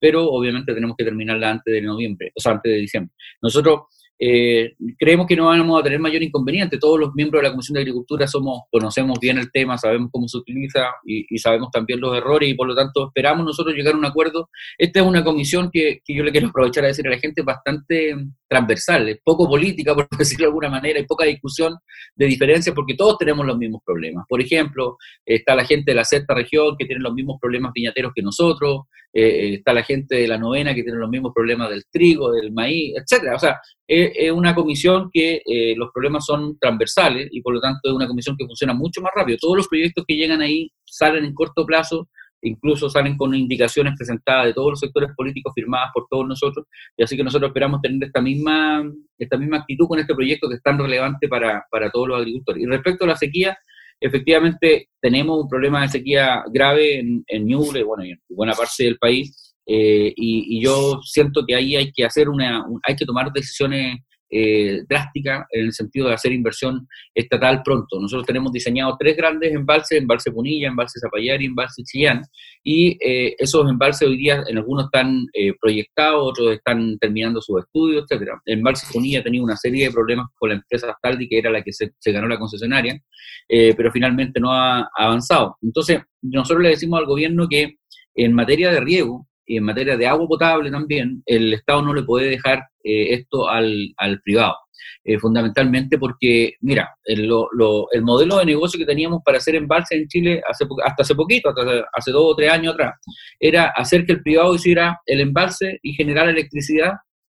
pero 0.00 0.24
obviamente 0.24 0.74
tenemos 0.74 0.96
que 0.96 1.04
terminarla 1.04 1.52
antes 1.52 1.72
de 1.72 1.82
noviembre, 1.82 2.32
o 2.34 2.40
sea, 2.40 2.52
antes 2.52 2.72
de 2.72 2.78
diciembre. 2.78 3.14
Nosotros 3.40 3.82
eh, 4.18 4.74
creemos 4.98 5.26
que 5.26 5.36
no 5.36 5.46
vamos 5.46 5.80
a 5.80 5.84
tener 5.84 5.98
mayor 5.98 6.22
inconveniente. 6.22 6.78
Todos 6.78 6.98
los 6.98 7.14
miembros 7.14 7.40
de 7.40 7.48
la 7.48 7.52
Comisión 7.52 7.74
de 7.74 7.80
Agricultura 7.80 8.26
somos, 8.26 8.62
conocemos 8.70 9.18
bien 9.20 9.38
el 9.38 9.50
tema, 9.50 9.76
sabemos 9.76 10.10
cómo 10.10 10.26
se 10.28 10.38
utiliza 10.38 10.86
y, 11.04 11.24
sabemos 11.38 11.70
también 11.70 12.00
los 12.00 12.16
errores 12.16 12.48
y 12.48 12.54
por 12.54 12.66
lo 12.66 12.74
tanto 12.74 13.08
esperamos 13.08 13.44
nosotros 13.44 13.74
llegar 13.74 13.94
a 13.94 13.98
un 13.98 14.04
acuerdo. 14.04 14.48
Esta 14.78 15.00
es 15.00 15.06
una 15.06 15.22
comisión 15.22 15.70
que, 15.70 16.00
yo 16.08 16.24
le 16.24 16.32
quiero 16.32 16.48
aprovechar 16.48 16.84
a 16.84 16.88
decir 16.88 17.06
a 17.06 17.10
la 17.10 17.18
gente 17.18 17.42
bastante 17.42 18.14
transversal, 18.48 19.08
es 19.08 19.18
poco 19.22 19.48
política, 19.48 19.94
por 19.94 20.08
decirlo 20.18 20.44
de 20.44 20.48
alguna 20.48 20.70
manera, 20.70 20.98
hay 20.98 21.06
poca 21.06 21.24
discusión 21.24 21.76
de 22.14 22.26
diferencias 22.26 22.74
porque 22.74 22.94
todos 22.94 23.18
tenemos 23.18 23.44
los 23.44 23.58
mismos 23.58 23.82
problemas. 23.84 24.24
Por 24.28 24.40
ejemplo, 24.40 24.96
está 25.24 25.54
la 25.54 25.64
gente 25.64 25.90
de 25.90 25.96
la 25.96 26.04
sexta 26.04 26.34
región 26.34 26.76
que 26.78 26.86
tiene 26.86 27.02
los 27.02 27.12
mismos 27.12 27.38
problemas 27.40 27.72
viñateros 27.74 28.12
que 28.14 28.22
nosotros, 28.22 28.82
eh, 29.12 29.54
está 29.54 29.72
la 29.72 29.82
gente 29.82 30.16
de 30.16 30.28
la 30.28 30.36
novena 30.36 30.74
que 30.74 30.82
tiene 30.82 30.98
los 30.98 31.08
mismos 31.08 31.32
problemas 31.34 31.70
del 31.70 31.84
trigo, 31.90 32.32
del 32.32 32.52
maíz, 32.52 32.94
etcétera. 32.96 33.36
O 33.36 33.38
sea, 33.38 33.58
es, 33.88 34.32
una 34.32 34.54
comisión 34.54 35.10
que 35.12 35.42
eh, 35.44 35.74
los 35.76 35.90
problemas 35.92 36.24
son 36.24 36.58
transversales 36.58 37.28
y 37.30 37.40
por 37.40 37.54
lo 37.54 37.60
tanto 37.60 37.80
es 37.84 37.92
una 37.92 38.08
comisión 38.08 38.36
que 38.36 38.46
funciona 38.46 38.74
mucho 38.74 39.00
más 39.00 39.12
rápido. 39.14 39.38
Todos 39.40 39.56
los 39.56 39.68
proyectos 39.68 40.04
que 40.06 40.16
llegan 40.16 40.40
ahí 40.40 40.70
salen 40.84 41.24
en 41.24 41.34
corto 41.34 41.64
plazo 41.64 42.08
incluso 42.42 42.88
salen 42.88 43.16
con 43.16 43.34
indicaciones 43.34 43.94
presentadas 43.96 44.46
de 44.46 44.54
todos 44.54 44.70
los 44.70 44.80
sectores 44.80 45.10
políticos 45.16 45.52
firmadas 45.54 45.90
por 45.92 46.06
todos 46.08 46.26
nosotros, 46.26 46.66
y 46.96 47.02
así 47.02 47.16
que 47.16 47.24
nosotros 47.24 47.48
esperamos 47.48 47.80
tener 47.80 48.04
esta 48.04 48.20
misma, 48.20 48.84
esta 49.18 49.36
misma 49.36 49.58
actitud 49.58 49.86
con 49.88 49.98
este 49.98 50.14
proyecto 50.14 50.48
que 50.48 50.56
es 50.56 50.62
tan 50.62 50.78
relevante 50.78 51.28
para, 51.28 51.64
para 51.70 51.90
todos 51.90 52.08
los 52.08 52.18
agricultores. 52.18 52.62
Y 52.62 52.66
respecto 52.66 53.04
a 53.04 53.08
la 53.08 53.16
sequía, 53.16 53.56
efectivamente 54.00 54.90
tenemos 55.00 55.42
un 55.42 55.48
problema 55.48 55.82
de 55.82 55.88
sequía 55.88 56.44
grave 56.52 57.00
en, 57.00 57.24
en 57.26 57.46
Ñuble, 57.46 57.82
bueno, 57.82 58.04
y 58.04 58.10
en 58.10 58.20
buena 58.28 58.52
parte 58.52 58.84
del 58.84 58.98
país, 58.98 59.45
eh, 59.66 60.12
y, 60.16 60.62
yo 60.62 61.00
siento 61.02 61.44
que 61.46 61.54
ahí 61.54 61.76
hay 61.76 61.92
que 61.92 62.04
hacer 62.04 62.28
una, 62.28 62.64
hay 62.86 62.96
que 62.96 63.04
tomar 63.04 63.32
decisiones 63.32 63.98
eh, 64.28 64.82
drástica 64.88 65.46
en 65.52 65.66
el 65.66 65.72
sentido 65.72 66.08
de 66.08 66.14
hacer 66.14 66.32
inversión 66.32 66.88
estatal 67.14 67.62
pronto. 67.62 68.00
Nosotros 68.00 68.26
tenemos 68.26 68.50
diseñado 68.50 68.96
tres 68.98 69.16
grandes 69.16 69.54
embalses, 69.54 70.00
embalse 70.00 70.32
Punilla, 70.32 70.66
embalse 70.66 70.98
Zapallar 70.98 71.40
y 71.40 71.46
embalse 71.46 71.84
Chillán, 71.84 72.22
y 72.64 72.98
eh, 73.00 73.36
esos 73.38 73.70
embalses 73.70 74.08
hoy 74.08 74.16
día 74.16 74.42
en 74.48 74.58
algunos 74.58 74.86
están 74.86 75.26
eh, 75.32 75.52
proyectados, 75.60 76.30
otros 76.30 76.54
están 76.54 76.98
terminando 76.98 77.40
sus 77.40 77.60
estudios, 77.62 78.02
etcétera. 78.02 78.42
El 78.46 78.58
embalse 78.58 78.92
Punilla 78.92 79.22
tenido 79.22 79.44
una 79.44 79.56
serie 79.56 79.86
de 79.86 79.92
problemas 79.92 80.26
con 80.36 80.48
la 80.48 80.56
empresa 80.56 80.90
Astaldi, 80.90 81.28
que 81.28 81.38
era 81.38 81.50
la 81.50 81.62
que 81.62 81.72
se, 81.72 81.92
ganó 82.06 82.26
la 82.26 82.38
concesionaria, 82.38 83.00
pero 83.48 83.92
finalmente 83.92 84.40
no 84.40 84.52
ha 84.52 84.88
avanzado. 84.96 85.56
Entonces, 85.62 86.00
nosotros 86.22 86.64
le 86.64 86.70
decimos 86.70 86.98
al 86.98 87.06
gobierno 87.06 87.46
que 87.48 87.76
en 88.16 88.32
materia 88.32 88.72
de 88.72 88.80
riego, 88.80 89.28
en 89.46 89.64
materia 89.64 89.96
de 89.96 90.06
agua 90.06 90.26
potable 90.26 90.70
también, 90.70 91.22
el 91.26 91.54
Estado 91.54 91.82
no 91.82 91.94
le 91.94 92.02
puede 92.02 92.28
dejar 92.30 92.64
eh, 92.82 93.14
esto 93.14 93.48
al, 93.48 93.94
al 93.96 94.20
privado. 94.20 94.56
Eh, 95.04 95.18
fundamentalmente 95.18 95.98
porque, 95.98 96.54
mira, 96.60 96.96
el, 97.04 97.26
lo, 97.26 97.48
el, 97.92 98.02
modelo 98.02 98.38
de 98.38 98.44
negocio 98.44 98.78
que 98.78 98.84
teníamos 98.84 99.22
para 99.24 99.38
hacer 99.38 99.54
embalses 99.54 100.00
en 100.00 100.08
Chile 100.08 100.42
hace, 100.48 100.64
hasta 100.84 101.02
hace 101.02 101.14
poquito, 101.14 101.48
hasta 101.48 101.84
hace 101.92 102.10
dos 102.10 102.32
o 102.32 102.34
tres 102.34 102.50
años 102.50 102.74
atrás, 102.74 102.94
era 103.38 103.66
hacer 103.76 104.04
que 104.04 104.12
el 104.12 104.22
privado 104.22 104.54
hiciera 104.54 105.00
el 105.06 105.20
embalse 105.20 105.78
y 105.82 105.92
generara 105.92 106.30
electricidad 106.30 106.94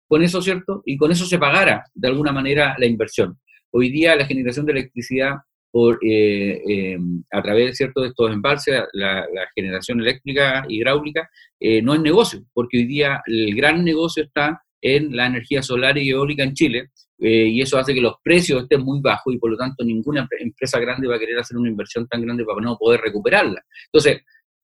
con 0.07 0.23
eso, 0.23 0.41
¿cierto? 0.41 0.81
Y 0.85 0.97
con 0.97 1.11
eso 1.11 1.25
se 1.25 1.37
pagara 1.37 1.83
de 1.93 2.07
alguna 2.07 2.31
manera 2.31 2.75
la 2.77 2.85
inversión. 2.85 3.37
Hoy 3.71 3.91
día 3.91 4.15
la 4.15 4.25
generación 4.25 4.65
de 4.65 4.71
electricidad 4.71 5.35
por, 5.71 5.99
eh, 6.01 6.61
eh, 6.67 6.97
a 7.31 7.41
través 7.41 7.77
¿cierto? 7.77 8.01
de 8.01 8.09
estos 8.09 8.31
embalses, 8.31 8.81
la, 8.93 9.25
generación 9.55 9.99
eléctrica 9.99 10.65
hidráulica, 10.67 11.29
eh, 11.59 11.81
no 11.81 11.93
es 11.93 12.01
negocio, 12.01 12.43
porque 12.53 12.77
hoy 12.77 12.85
día 12.85 13.21
el 13.25 13.55
gran 13.55 13.83
negocio 13.83 14.23
está 14.23 14.61
en 14.81 15.15
la 15.15 15.25
energía 15.25 15.61
solar 15.61 15.97
y 15.97 16.09
eólica 16.09 16.43
en 16.43 16.53
Chile, 16.53 16.89
y 17.19 17.59
eso 17.61 17.79
hace 17.79 17.95
que 17.95 18.01
los 18.01 18.13
precios 18.23 18.61
estén 18.61 18.83
muy 18.83 19.01
bajos 19.01 19.33
y 19.33 19.39
por 19.39 19.49
lo 19.49 19.57
tanto 19.57 19.83
ninguna 19.83 20.27
empresa 20.39 20.79
grande 20.79 21.07
va 21.07 21.15
a 21.15 21.19
querer 21.19 21.39
hacer 21.39 21.57
una 21.57 21.67
inversión 21.67 22.07
tan 22.07 22.21
grande 22.21 22.45
para 22.45 22.61
no 22.61 22.77
poder 22.77 23.01
recuperarla. 23.01 23.59
Entonces, 23.85 24.21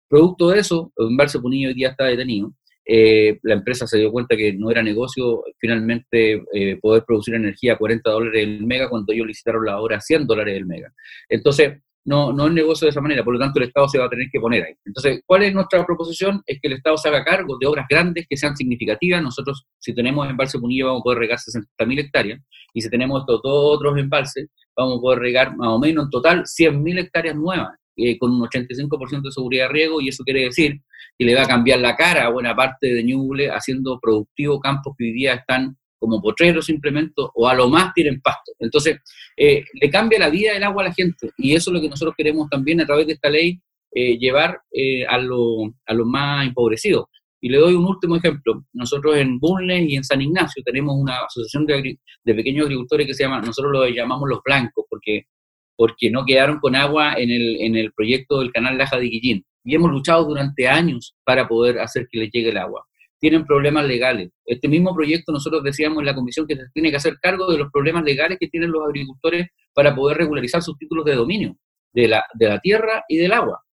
producto 0.08 0.50
de 0.50 0.60
eso, 0.60 0.94
el 0.98 1.08
embalse 1.08 1.40
Punillo 1.40 1.70
hoy 1.70 1.74
día 1.74 1.90
está 1.90 2.06
detenido, 2.06 2.54
eh, 2.86 3.40
la 3.44 3.56
empresa 3.56 3.88
se 3.88 3.98
dio 3.98 4.12
cuenta 4.12 4.36
que 4.36 4.54
no 4.54 4.70
era 4.70 4.84
negocio 4.84 5.44
finalmente 5.58 6.44
eh, 6.54 6.78
poder 6.82 7.04
producir 7.06 7.36
energía 7.36 7.74
a 7.74 7.78
40 7.78 8.10
dólares 8.10 8.44
el 8.44 8.66
mega 8.66 8.90
cuando 8.90 9.14
ellos 9.14 9.28
licitaron 9.28 9.66
la 9.66 9.80
hora 9.80 9.98
a 9.98 10.02
100 10.02 10.28
dólares 10.28 10.58
el 10.58 10.66
mega. 10.66 10.94
Entonces, 11.30 11.80
no, 12.06 12.34
no 12.34 12.48
es 12.48 12.54
negocio 12.54 12.86
de 12.86 12.90
esa 12.90 13.00
manera, 13.00 13.24
por 13.24 13.34
lo 13.34 13.40
tanto 13.40 13.60
el 13.60 13.68
Estado 13.68 13.88
se 13.88 13.98
va 13.98 14.06
a 14.06 14.10
tener 14.10 14.28
que 14.32 14.40
poner 14.40 14.64
ahí. 14.66 14.74
Entonces, 14.86 15.22
¿cuál 15.26 15.44
es 15.44 15.54
nuestra 15.54 15.86
proposición? 15.86 16.42
Es 16.46 16.60
que 16.62 16.68
el 16.68 16.74
Estado 16.74 16.98
se 16.98 17.08
haga 17.08 17.24
cargo 17.24 17.58
de 17.58 17.66
obras 17.66 17.86
grandes 17.90 18.26
que 18.30 18.36
sean 18.36 18.58
significativas. 18.58 19.24
Nosotros, 19.24 19.66
si 19.80 19.96
tenemos 19.96 20.30
embalse 20.30 20.60
Punilla, 20.60 20.86
vamos 20.86 21.02
a 21.02 21.04
poder 21.04 21.20
regar 21.20 21.38
60.000 21.38 22.00
hectáreas, 22.00 22.42
y 22.74 22.82
si 22.82 22.90
tenemos 22.90 23.22
estos 23.22 23.42
dos 23.42 23.78
otros 23.78 23.98
embalses, 23.98 24.50
vamos 24.76 24.98
a 24.98 25.02
poder 25.02 25.20
regar 25.20 25.56
más 25.56 25.70
o 25.70 25.80
menos 25.80 26.06
en 26.06 26.10
total 26.10 26.44
100.000 26.44 27.00
hectáreas 27.00 27.36
nuevas, 27.36 27.70
eh, 27.98 28.18
con 28.18 28.32
un 28.32 28.42
85% 28.42 29.22
de 29.24 29.32
seguridad 29.32 29.68
de 29.68 29.74
riego, 29.74 30.02
y 30.02 30.10
eso 30.10 30.24
quiere 30.24 30.46
decir 30.46 30.82
que 31.18 31.26
le 31.26 31.36
va 31.36 31.44
a 31.44 31.48
cambiar 31.48 31.80
la 31.80 31.96
cara 31.96 32.26
a 32.26 32.30
buena 32.30 32.56
parte 32.56 32.94
de 32.94 33.04
Ñuble, 33.04 33.50
haciendo 33.50 34.00
productivo 34.02 34.60
campos 34.60 34.96
que 34.98 35.06
hoy 35.06 35.14
día 35.14 35.34
están 35.36 35.78
como 36.00 36.22
potreros 36.22 36.66
simplemente, 36.66 37.14
o 37.16 37.48
a 37.48 37.54
lo 37.54 37.70
más 37.70 37.94
tienen 37.94 38.20
pasto. 38.20 38.52
Entonces, 38.60 39.00
eh, 39.38 39.64
le 39.74 39.90
cambia 39.90 40.20
la 40.20 40.30
vida 40.30 40.54
del 40.54 40.64
agua 40.64 40.84
a 40.84 40.88
la 40.88 40.94
gente, 40.94 41.30
y 41.38 41.56
eso 41.56 41.70
es 41.70 41.76
lo 41.76 41.82
que 41.82 41.88
nosotros 41.88 42.14
queremos 42.18 42.50
también 42.50 42.82
a 42.82 42.86
través 42.86 43.08
de 43.08 43.14
esta 43.14 43.30
ley 43.30 43.62
eh, 43.96 44.18
llevar 44.18 44.60
eh, 44.72 45.06
a 45.06 45.20
los 45.20 45.70
a 45.86 45.94
lo 45.94 46.06
más 46.06 46.48
empobrecidos. 46.48 47.06
Y 47.40 47.50
le 47.50 47.58
doy 47.58 47.76
un 47.76 47.86
último 47.86 48.16
ejemplo. 48.16 48.66
Nosotros 48.74 49.16
en 49.18 49.38
Bulnes 49.40 49.88
y 49.88 49.96
en 49.96 50.04
San 50.04 50.22
Ignacio 50.22 50.64
tenemos 50.66 50.96
una 50.98 51.20
asociación 51.26 51.66
de, 51.68 52.00
de 52.24 52.34
pequeños 52.34 52.66
agricultores 52.66 53.06
que 53.06 53.14
se 53.14 53.24
llama, 53.24 53.42
nosotros 53.42 53.72
lo 53.72 53.88
llamamos 53.88 54.28
los 54.30 54.42
blancos, 54.44 54.86
porque, 54.90 55.28
porque 55.76 56.10
no 56.10 56.26
quedaron 56.26 56.60
con 56.60 56.76
agua 56.76 57.14
en 57.16 57.32
el, 57.32 57.62
en 57.62 57.76
el 57.76 57.92
proyecto 57.94 58.40
del 58.40 58.52
canal 58.52 58.78
Laja 58.78 58.98
de 58.98 59.06
Guillín. 59.06 59.46
Y 59.64 59.76
hemos 59.76 59.92
luchado 59.92 60.26
durante 60.26 60.68
años 60.68 61.16
para 61.24 61.48
poder 61.48 61.80
hacer 61.80 62.08
que 62.12 62.20
les 62.20 62.32
llegue 62.32 62.50
el 62.50 62.58
agua. 62.58 62.86
Tienen 63.20 63.46
problemas 63.46 63.86
legales. 63.86 64.30
Este 64.46 64.68
mismo 64.68 64.94
proyecto 64.94 65.32
nosotros 65.32 65.64
decíamos 65.64 66.00
en 66.00 66.06
la 66.06 66.16
comisión 66.16 66.46
que 66.46 66.56
se 66.56 66.64
tiene 66.74 66.92
que 66.92 66.98
hacer 66.98 67.16
cargo 67.22 67.50
de 67.50 67.58
los 67.58 67.72
problemas 67.72 68.04
legales 68.04 68.38
que 68.40 68.50
tienen 68.50 68.72
los 68.72 68.84
agricultores 68.86 69.48
para 69.74 69.96
poder 69.96 70.18
regularizar 70.18 70.62
sus 70.62 70.78
títulos 70.78 71.06
de 71.06 71.16
dominio 71.16 71.56
de 71.94 72.08
la, 72.08 72.26
de 72.34 72.48
la 72.50 72.60
tierra 72.60 73.04
y 73.08 73.18
del 73.18 73.32
agua 73.32 73.64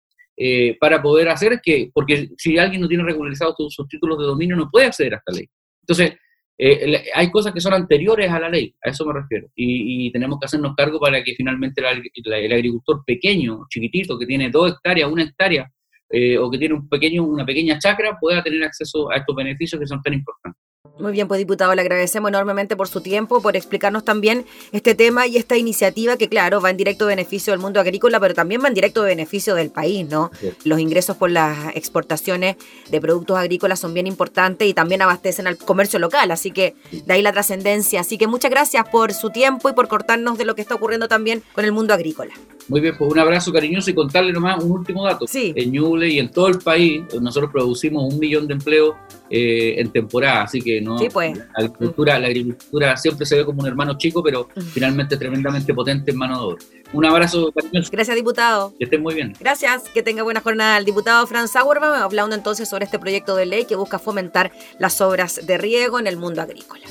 eh, 0.43 0.79
para 0.81 1.03
poder 1.03 1.29
hacer 1.29 1.61
que, 1.63 1.91
porque 1.93 2.31
si 2.39 2.57
alguien 2.57 2.81
no 2.81 2.89
tiene 2.89 3.05
regularizados 3.05 3.57
sus, 3.69 3.87
títulos 3.89 4.19
de 4.19 4.25
dominio 4.25 4.57
no 4.57 4.71
puede 4.71 4.87
acceder 4.87 5.13
a 5.13 5.19
esta 5.19 5.33
ley. 5.33 5.47
Entonces, 5.83 6.17
eh, 6.63 7.05
hay 7.15 7.31
cosas 7.31 7.55
que 7.55 7.61
son 7.61 7.73
anteriores 7.73 8.31
a 8.31 8.39
la 8.39 8.51
ley, 8.51 8.75
a 8.85 8.91
eso 8.91 9.07
me 9.07 9.15
refiero, 9.15 9.49
y, 9.55 10.13
tenemos 10.13 10.39
que 10.39 10.45
hacernos 10.45 10.75
cargo 10.77 11.01
para 11.01 11.25
que 11.25 11.35
finalmente 11.35 11.81
el 11.81 12.53
agricultor 12.53 13.03
pequeño, 13.07 13.67
chiquitito, 13.71 14.19
que 14.19 14.27
tiene 14.27 14.51
dos 14.51 14.73
hectáreas, 14.73 15.11
una 15.11 15.23
hectárea, 15.23 15.71
eh, 16.11 16.37
o 16.37 16.51
que 16.51 16.59
tiene 16.59 16.75
un 16.75 16.87
pequeño, 16.87 17.25
una 17.25 17.47
pequeña 17.47 17.79
chacra, 17.79 18.19
pueda 18.21 18.43
tener 18.43 18.63
acceso 18.63 19.11
a 19.11 19.17
estos 19.17 19.35
beneficios 19.35 19.81
que 19.81 19.87
son 19.87 20.03
tan 20.03 20.13
importantes. 20.13 20.61
Muy 20.99 21.13
bien, 21.13 21.29
pues 21.29 21.39
diputado, 21.39 21.75
le 21.75 21.81
agradecemos 21.81 22.29
enormemente 22.29 22.77
por 22.77 22.89
su 22.89 23.01
tiempo, 23.01 23.41
por 23.41 23.57
explicarnos 23.57 24.05
también 24.05 24.45
este 24.73 24.95
tema 24.95 25.27
y 25.27 25.37
esta 25.37 25.57
iniciativa 25.57 26.17
que, 26.17 26.29
claro, 26.29 26.61
va 26.61 26.71
en 26.71 26.77
directo 26.77 27.07
beneficio 27.07 27.53
del 27.53 27.61
mundo 27.61 27.81
agrícola, 27.81 28.21
pero 28.21 28.35
también 28.35 28.63
va 28.63 28.69
en 28.69 28.75
directo 28.75 29.03
beneficio 29.03 29.55
del 29.55 29.71
país, 29.71 30.07
¿no? 30.09 30.31
Sí. 30.39 30.51
Los 30.65 30.79
ingresos 30.79 31.17
por 31.17 31.31
las 31.31 31.75
exportaciones 31.75 32.57
de 32.91 33.01
productos 33.01 33.39
agrícolas 33.39 33.81
son 33.81 33.95
bien 33.95 34.07
importantes 34.07 34.69
y 34.69 34.75
también 34.75 35.01
abastecen 35.01 35.47
al 35.47 35.57
comercio 35.57 35.99
local, 35.99 36.31
así 36.31 36.51
que 36.51 36.75
de 36.91 37.15
ahí 37.15 37.23
la 37.23 37.33
trascendencia. 37.33 38.01
Así 38.01 38.19
que 38.19 38.27
muchas 38.27 38.51
gracias 38.51 38.87
por 38.91 39.13
su 39.13 39.31
tiempo 39.31 39.71
y 39.71 39.73
por 39.73 39.89
cortarnos 39.89 40.37
de 40.37 40.45
lo 40.45 40.55
que 40.55 40.63
está 40.63 40.75
ocurriendo 40.75 41.09
también 41.09 41.43
con 41.55 41.65
el 41.65 41.73
mundo 41.73 41.95
agrícola. 41.95 42.35
Muy 42.69 42.81
bien, 42.81 42.95
pues 42.97 43.11
un 43.11 43.19
abrazo 43.19 43.53
cariñoso 43.53 43.91
y 43.91 43.95
contarle 43.95 44.33
nomás 44.33 44.63
un 44.63 44.71
último 44.71 45.05
dato. 45.05 45.27
Sí. 45.27 45.53
En 45.57 45.73
Ñuble 45.73 46.09
y 46.09 46.19
en 46.19 46.31
todo 46.31 46.49
el 46.49 46.59
país, 46.59 47.03
nosotros 47.21 47.51
producimos 47.51 48.13
un 48.13 48.19
millón 48.21 48.47
de 48.47 48.55
empleos 48.55 48.95
eh, 49.29 49.75
en 49.79 49.91
temporada, 49.91 50.43
así 50.43 50.61
que 50.61 50.80
no. 50.81 50.99
Sí, 50.99 51.09
pues. 51.13 51.37
La 51.39 51.45
agricultura, 51.57 52.19
la 52.19 52.27
agricultura 52.27 52.97
siempre 52.97 53.27
se 53.27 53.37
ve 53.37 53.45
como 53.45 53.61
un 53.61 53.67
hermano 53.69 53.97
chico, 53.99 54.23
pero 54.23 54.49
finalmente 54.73 55.17
tremendamente 55.17 55.73
potente 55.75 56.11
en 56.11 56.17
mano 56.17 56.39
de 56.39 56.45
obra. 56.55 56.65
Un 56.93 57.05
abrazo 57.07 57.53
cariñoso, 57.53 57.89
Gracias, 57.93 58.17
diputado. 58.17 58.75
que 58.77 58.85
estén 58.85 59.03
muy 59.03 59.15
bien. 59.15 59.35
Gracias, 59.39 59.83
que 59.95 60.03
tenga 60.03 60.23
buena 60.23 60.41
jornada. 60.41 60.77
El 60.79 60.85
diputado 60.85 61.25
Franz 61.27 61.53
Sauerbaum 61.53 61.95
hablando 62.03 62.35
entonces 62.35 62.69
sobre 62.69 62.85
este 62.85 62.99
proyecto 62.99 63.37
de 63.37 63.47
ley 63.47 63.65
que 63.65 63.77
busca 63.77 63.99
fomentar 63.99 64.51
las 64.79 65.01
obras 65.01 65.47
de 65.47 65.57
riego 65.59 65.99
en 66.01 66.07
el 66.09 66.17
mundo 66.17 66.43
agrícola. 66.43 66.83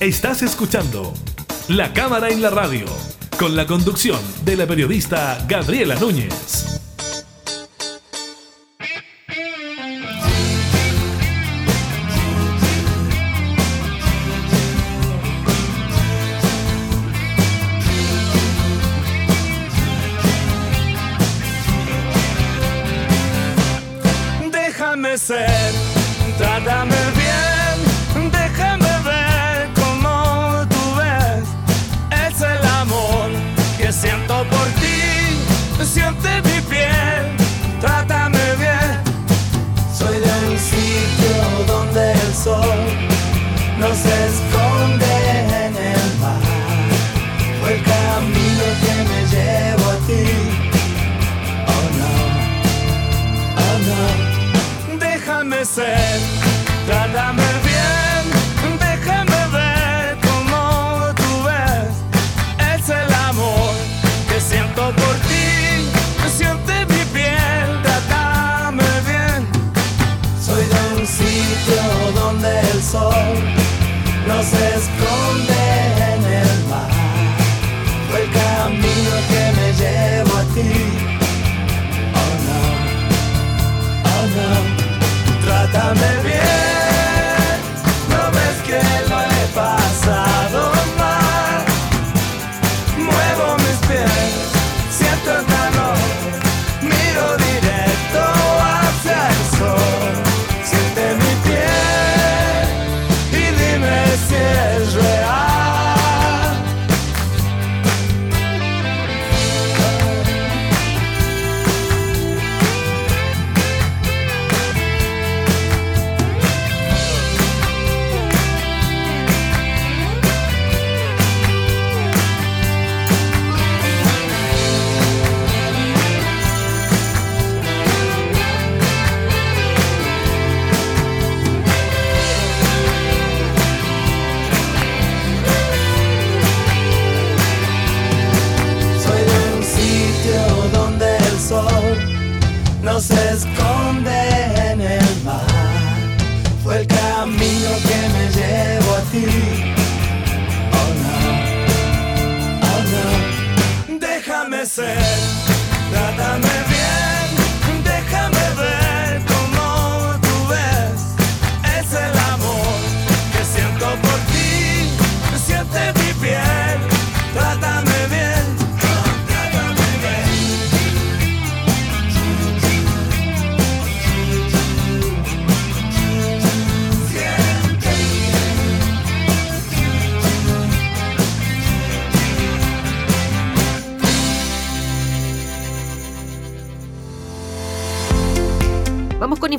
Estás 0.00 0.42
escuchando 0.42 1.14
La 1.68 1.92
Cámara 1.92 2.28
en 2.28 2.42
la 2.42 2.50
Radio, 2.50 2.84
con 3.38 3.56
la 3.56 3.66
conducción 3.66 4.20
de 4.44 4.56
la 4.56 4.66
periodista 4.66 5.38
Gabriela 5.48 5.94
Núñez. 5.94 6.80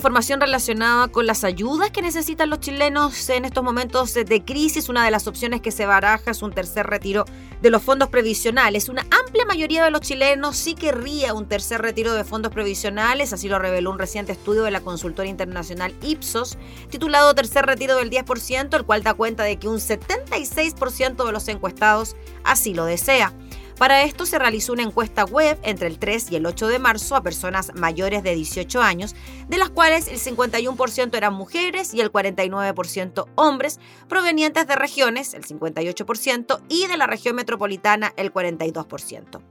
Información 0.05 0.39
relacionada 0.39 1.07
con 1.07 1.25
las 1.25 1.43
ayudas 1.43 1.89
que 1.89 2.03
necesitan 2.03 2.51
los 2.51 2.59
chilenos 2.59 3.27
en 3.31 3.43
estos 3.43 3.63
momentos 3.63 4.13
de 4.13 4.45
crisis. 4.45 4.87
Una 4.87 5.03
de 5.03 5.09
las 5.09 5.25
opciones 5.25 5.61
que 5.61 5.71
se 5.71 5.87
baraja 5.87 6.29
es 6.29 6.43
un 6.43 6.53
tercer 6.53 6.85
retiro 6.85 7.25
de 7.59 7.71
los 7.71 7.81
fondos 7.81 8.09
previsionales. 8.09 8.87
Una 8.87 9.01
amplia 9.01 9.45
mayoría 9.45 9.83
de 9.83 9.89
los 9.89 10.01
chilenos 10.01 10.57
sí 10.57 10.75
querría 10.75 11.33
un 11.33 11.47
tercer 11.47 11.81
retiro 11.81 12.13
de 12.13 12.23
fondos 12.23 12.51
previsionales, 12.51 13.33
así 13.33 13.49
lo 13.49 13.57
reveló 13.57 13.89
un 13.89 13.97
reciente 13.97 14.33
estudio 14.33 14.61
de 14.61 14.69
la 14.69 14.81
consultora 14.81 15.27
internacional 15.27 15.95
Ipsos, 16.03 16.59
titulado 16.91 17.33
Tercer 17.33 17.65
retiro 17.65 17.95
del 17.95 18.11
10%, 18.11 18.75
el 18.75 18.85
cual 18.85 19.01
da 19.01 19.15
cuenta 19.15 19.41
de 19.41 19.57
que 19.57 19.67
un 19.67 19.79
76% 19.79 21.25
de 21.25 21.31
los 21.31 21.47
encuestados 21.47 22.15
así 22.43 22.75
lo 22.75 22.85
desea. 22.85 23.33
Para 23.77 24.03
esto 24.03 24.25
se 24.25 24.39
realizó 24.39 24.71
una 24.71 24.83
encuesta 24.83 25.25
web 25.25 25.59
entre 25.63 25.87
el 25.87 25.99
3 25.99 26.31
y 26.31 26.37
el 26.37 26.45
8 26.45 26.69
de 26.69 26.79
marzo 26.79 27.17
a 27.17 27.21
personas 27.21 27.73
mayores 27.75 28.23
de 28.23 28.33
18 28.33 28.81
años, 28.81 29.15
de 29.49 29.57
las 29.57 29.69
cuales 29.69 30.07
el 30.07 30.17
51% 30.17 31.17
eran 31.17 31.33
mujeres 31.33 31.93
y 31.93 31.99
el 31.99 32.09
49% 32.09 33.27
hombres, 33.35 33.81
provenientes 34.07 34.65
de 34.65 34.75
regiones, 34.77 35.33
el 35.33 35.43
58%, 35.43 36.61
y 36.69 36.87
de 36.87 36.95
la 36.95 37.05
región 37.05 37.35
metropolitana, 37.35 38.13
el 38.15 38.31
42%. 38.31 39.41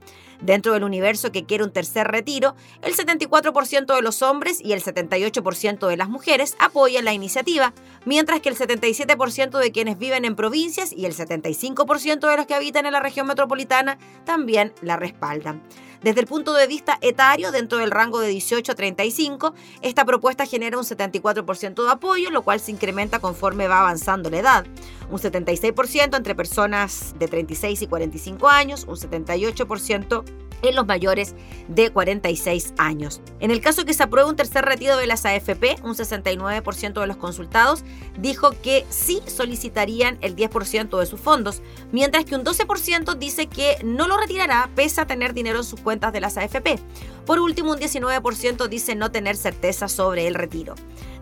Dentro 0.41 0.73
del 0.73 0.83
universo 0.83 1.31
que 1.31 1.45
quiere 1.45 1.63
un 1.63 1.71
tercer 1.71 2.07
retiro, 2.07 2.55
el 2.81 2.95
74% 2.95 3.95
de 3.95 4.01
los 4.01 4.21
hombres 4.21 4.59
y 4.61 4.73
el 4.73 4.83
78% 4.83 5.87
de 5.87 5.97
las 5.97 6.09
mujeres 6.09 6.55
apoyan 6.59 7.05
la 7.05 7.13
iniciativa, 7.13 7.73
mientras 8.05 8.41
que 8.41 8.49
el 8.49 8.57
77% 8.57 9.59
de 9.59 9.71
quienes 9.71 9.97
viven 9.97 10.25
en 10.25 10.35
provincias 10.35 10.91
y 10.93 11.05
el 11.05 11.15
75% 11.15 12.29
de 12.29 12.37
los 12.37 12.45
que 12.45 12.55
habitan 12.55 12.85
en 12.85 12.93
la 12.93 12.99
región 12.99 13.27
metropolitana 13.27 13.97
también 14.25 14.73
la 14.81 14.97
respaldan. 14.97 15.61
Desde 16.01 16.21
el 16.21 16.27
punto 16.27 16.53
de 16.53 16.67
vista 16.67 16.97
etario, 17.01 17.51
dentro 17.51 17.77
del 17.77 17.91
rango 17.91 18.19
de 18.19 18.29
18 18.29 18.71
a 18.71 18.75
35, 18.75 19.53
esta 19.81 20.05
propuesta 20.05 20.45
genera 20.45 20.77
un 20.77 20.83
74% 20.83 21.83
de 21.83 21.91
apoyo, 21.91 22.29
lo 22.31 22.43
cual 22.43 22.59
se 22.59 22.71
incrementa 22.71 23.19
conforme 23.19 23.67
va 23.67 23.79
avanzando 23.79 24.29
la 24.29 24.37
edad. 24.37 24.65
Un 25.09 25.19
76% 25.19 26.15
entre 26.15 26.35
personas 26.35 27.15
de 27.17 27.27
36 27.27 27.81
y 27.81 27.87
45 27.87 28.47
años, 28.47 28.85
un 28.87 28.95
78% 28.95 30.23
en 30.61 30.75
los 30.75 30.85
mayores 30.85 31.35
de 31.67 31.89
46 31.89 32.73
años. 32.77 33.21
En 33.39 33.51
el 33.51 33.61
caso 33.61 33.85
que 33.85 33.93
se 33.93 34.03
apruebe 34.03 34.29
un 34.29 34.35
tercer 34.35 34.65
retiro 34.65 34.97
de 34.97 35.07
las 35.07 35.25
AFP, 35.25 35.77
un 35.83 35.95
69% 35.95 36.99
de 36.99 37.07
los 37.07 37.17
consultados 37.17 37.83
dijo 38.17 38.51
que 38.61 38.85
sí 38.89 39.21
solicitarían 39.27 40.17
el 40.21 40.35
10% 40.35 40.99
de 40.99 41.05
sus 41.05 41.19
fondos, 41.19 41.61
mientras 41.91 42.25
que 42.25 42.35
un 42.35 42.43
12% 42.43 43.15
dice 43.17 43.47
que 43.47 43.77
no 43.83 44.07
lo 44.07 44.17
retirará 44.17 44.69
pese 44.75 45.01
a 45.01 45.07
tener 45.07 45.33
dinero 45.33 45.59
en 45.59 45.63
sus 45.63 45.79
cuentas 45.79 46.13
de 46.13 46.21
las 46.21 46.37
AFP. 46.37 46.79
Por 47.25 47.39
último, 47.39 47.71
un 47.71 47.79
19% 47.79 48.67
dice 48.67 48.95
no 48.95 49.11
tener 49.11 49.35
certeza 49.35 49.87
sobre 49.87 50.27
el 50.27 50.35
retiro. 50.35 50.75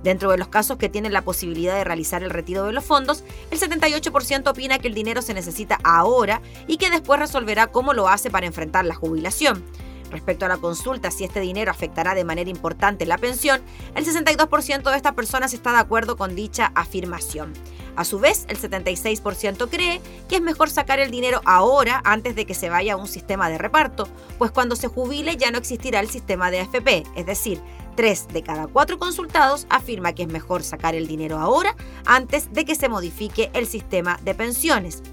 Dentro 0.03 0.31
de 0.31 0.37
los 0.37 0.49
casos 0.49 0.77
que 0.77 0.89
tienen 0.89 1.13
la 1.13 1.23
posibilidad 1.23 1.75
de 1.75 1.85
realizar 1.85 2.23
el 2.23 2.29
retiro 2.29 2.65
de 2.65 2.73
los 2.73 2.83
fondos, 2.83 3.23
el 3.51 3.59
78% 3.59 4.49
opina 4.49 4.79
que 4.79 4.89
el 4.89 4.93
dinero 4.93 5.21
se 5.21 5.33
necesita 5.33 5.79
ahora 5.83 6.41
y 6.67 6.75
que 6.75 6.89
después 6.89 7.21
resolverá 7.21 7.67
cómo 7.67 7.93
lo 7.93 8.09
hace 8.09 8.29
para 8.29 8.45
enfrentar 8.45 8.83
la 8.83 8.95
jubilación. 8.95 9.63
Respecto 10.11 10.45
a 10.45 10.49
la 10.49 10.57
consulta 10.57 11.09
si 11.09 11.23
este 11.23 11.39
dinero 11.39 11.71
afectará 11.71 12.13
de 12.13 12.25
manera 12.25 12.49
importante 12.49 13.05
la 13.05 13.17
pensión, 13.17 13.61
el 13.95 14.05
62% 14.05 14.91
de 14.91 14.97
estas 14.97 15.13
personas 15.13 15.53
está 15.53 15.71
de 15.71 15.79
acuerdo 15.79 16.17
con 16.17 16.35
dicha 16.35 16.71
afirmación. 16.75 17.53
A 17.95 18.05
su 18.05 18.19
vez, 18.19 18.45
el 18.47 18.59
76% 18.59 19.69
cree 19.69 20.01
que 20.27 20.37
es 20.37 20.41
mejor 20.41 20.69
sacar 20.69 20.99
el 20.99 21.11
dinero 21.11 21.41
ahora 21.45 22.01
antes 22.05 22.35
de 22.35 22.45
que 22.45 22.53
se 22.53 22.69
vaya 22.69 22.93
a 22.93 22.97
un 22.97 23.07
sistema 23.07 23.49
de 23.49 23.57
reparto, 23.57 24.07
pues 24.37 24.51
cuando 24.51 24.75
se 24.75 24.87
jubile 24.87 25.37
ya 25.37 25.51
no 25.51 25.57
existirá 25.57 25.99
el 25.99 26.09
sistema 26.09 26.49
de 26.49 26.61
AFP, 26.61 27.03
es 27.15 27.25
decir, 27.25 27.61
3 27.95 28.27
de 28.29 28.41
cada 28.41 28.67
4 28.67 28.97
consultados 28.97 29.67
afirma 29.69 30.13
que 30.13 30.23
es 30.23 30.29
mejor 30.29 30.63
sacar 30.63 30.95
el 30.95 31.07
dinero 31.07 31.37
ahora 31.37 31.75
antes 32.05 32.51
de 32.51 32.65
que 32.65 32.75
se 32.75 32.89
modifique 32.89 33.51
el 33.53 33.67
sistema 33.67 34.19
de 34.23 34.33
pensiones. 34.33 35.03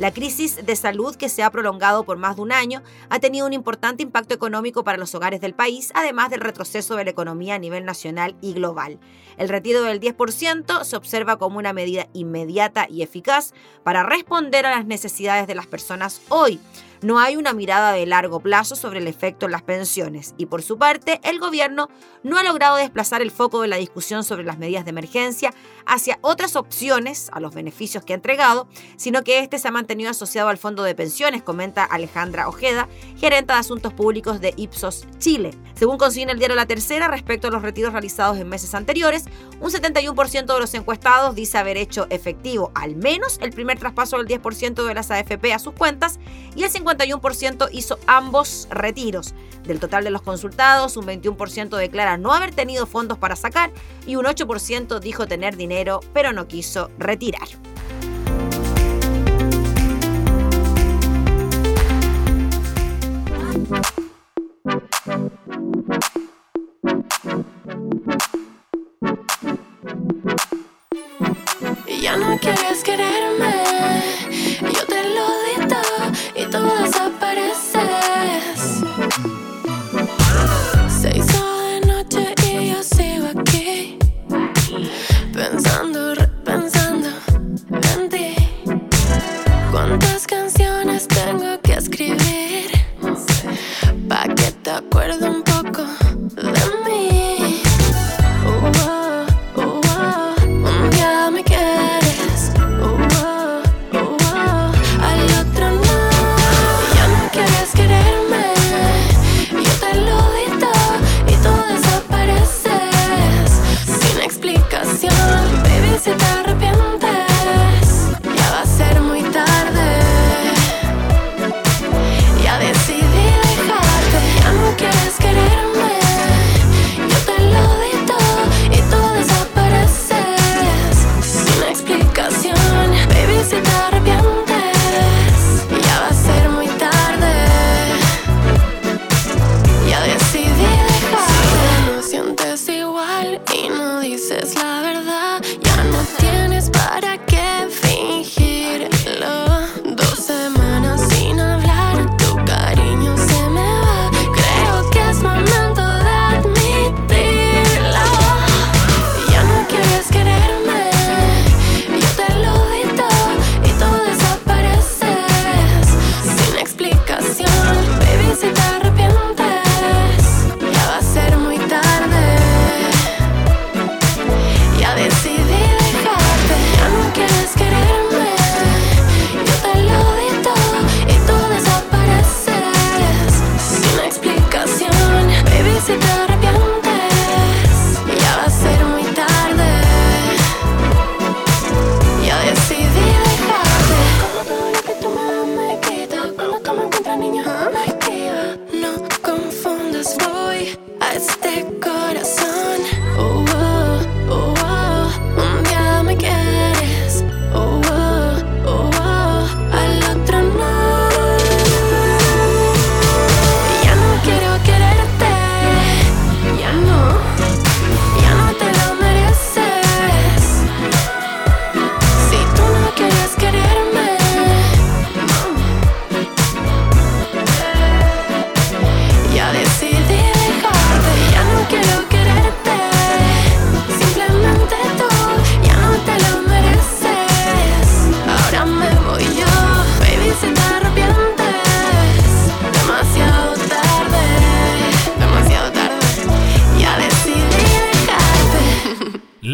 La 0.00 0.14
crisis 0.14 0.64
de 0.64 0.76
salud 0.76 1.14
que 1.14 1.28
se 1.28 1.42
ha 1.42 1.50
prolongado 1.50 2.04
por 2.04 2.16
más 2.16 2.36
de 2.36 2.40
un 2.40 2.52
año 2.52 2.82
ha 3.10 3.18
tenido 3.18 3.46
un 3.46 3.52
importante 3.52 4.02
impacto 4.02 4.32
económico 4.32 4.82
para 4.82 4.96
los 4.96 5.14
hogares 5.14 5.42
del 5.42 5.52
país, 5.52 5.92
además 5.94 6.30
del 6.30 6.40
retroceso 6.40 6.96
de 6.96 7.04
la 7.04 7.10
economía 7.10 7.56
a 7.56 7.58
nivel 7.58 7.84
nacional 7.84 8.34
y 8.40 8.54
global. 8.54 8.98
El 9.36 9.50
retiro 9.50 9.82
del 9.82 10.00
10% 10.00 10.84
se 10.84 10.96
observa 10.96 11.36
como 11.36 11.58
una 11.58 11.74
medida 11.74 12.06
inmediata 12.14 12.86
y 12.88 13.02
eficaz 13.02 13.52
para 13.84 14.02
responder 14.02 14.64
a 14.64 14.70
las 14.70 14.86
necesidades 14.86 15.46
de 15.46 15.54
las 15.54 15.66
personas 15.66 16.22
hoy. 16.30 16.60
No 17.02 17.18
hay 17.18 17.36
una 17.36 17.54
mirada 17.54 17.92
de 17.92 18.04
largo 18.04 18.40
plazo 18.40 18.76
sobre 18.76 18.98
el 18.98 19.06
efecto 19.06 19.46
en 19.46 19.52
las 19.52 19.62
pensiones 19.62 20.34
y 20.36 20.46
por 20.46 20.62
su 20.62 20.76
parte 20.76 21.18
el 21.24 21.38
gobierno 21.38 21.88
no 22.22 22.36
ha 22.36 22.42
logrado 22.42 22.76
desplazar 22.76 23.22
el 23.22 23.30
foco 23.30 23.62
de 23.62 23.68
la 23.68 23.76
discusión 23.76 24.22
sobre 24.22 24.44
las 24.44 24.58
medidas 24.58 24.84
de 24.84 24.90
emergencia 24.90 25.54
hacia 25.86 26.18
otras 26.20 26.56
opciones 26.56 27.30
a 27.32 27.40
los 27.40 27.54
beneficios 27.54 28.04
que 28.04 28.12
ha 28.12 28.16
entregado, 28.16 28.68
sino 28.96 29.24
que 29.24 29.38
este 29.38 29.58
se 29.58 29.68
ha 29.68 29.70
mantenido 29.70 30.10
asociado 30.10 30.50
al 30.50 30.58
fondo 30.58 30.82
de 30.82 30.94
pensiones, 30.94 31.42
comenta 31.42 31.84
Alejandra 31.84 32.48
Ojeda, 32.48 32.86
gerente 33.16 33.54
de 33.54 33.58
asuntos 33.58 33.94
públicos 33.94 34.42
de 34.42 34.52
Ipsos 34.58 35.06
Chile. 35.18 35.52
Según 35.74 35.96
consigna 35.96 36.32
el 36.32 36.38
diario 36.38 36.56
La 36.56 36.66
Tercera, 36.66 37.08
respecto 37.08 37.48
a 37.48 37.50
los 37.50 37.62
retiros 37.62 37.92
realizados 37.92 38.36
en 38.36 38.46
meses 38.46 38.74
anteriores, 38.74 39.24
un 39.58 39.70
71% 39.70 40.52
de 40.52 40.60
los 40.60 40.74
encuestados 40.74 41.34
dice 41.34 41.56
haber 41.56 41.78
hecho 41.78 42.06
efectivo 42.10 42.72
al 42.74 42.96
menos 42.96 43.38
el 43.40 43.52
primer 43.52 43.78
traspaso 43.78 44.18
del 44.18 44.26
10% 44.26 44.84
de 44.84 44.94
las 44.94 45.10
AFP 45.10 45.54
a 45.54 45.58
sus 45.58 45.72
cuentas 45.72 46.20
y 46.54 46.64
el 46.64 46.70
51% 46.96 47.68
hizo 47.72 47.98
ambos 48.06 48.68
retiros. 48.70 49.34
Del 49.64 49.78
total 49.78 50.04
de 50.04 50.10
los 50.10 50.22
consultados, 50.22 50.96
un 50.96 51.06
21% 51.06 51.76
declara 51.76 52.16
no 52.16 52.32
haber 52.32 52.54
tenido 52.54 52.86
fondos 52.86 53.18
para 53.18 53.36
sacar 53.36 53.70
y 54.06 54.16
un 54.16 54.24
8% 54.24 55.00
dijo 55.00 55.26
tener 55.26 55.56
dinero 55.56 56.00
pero 56.12 56.32
no 56.32 56.48
quiso 56.48 56.90
retirar. 56.98 57.48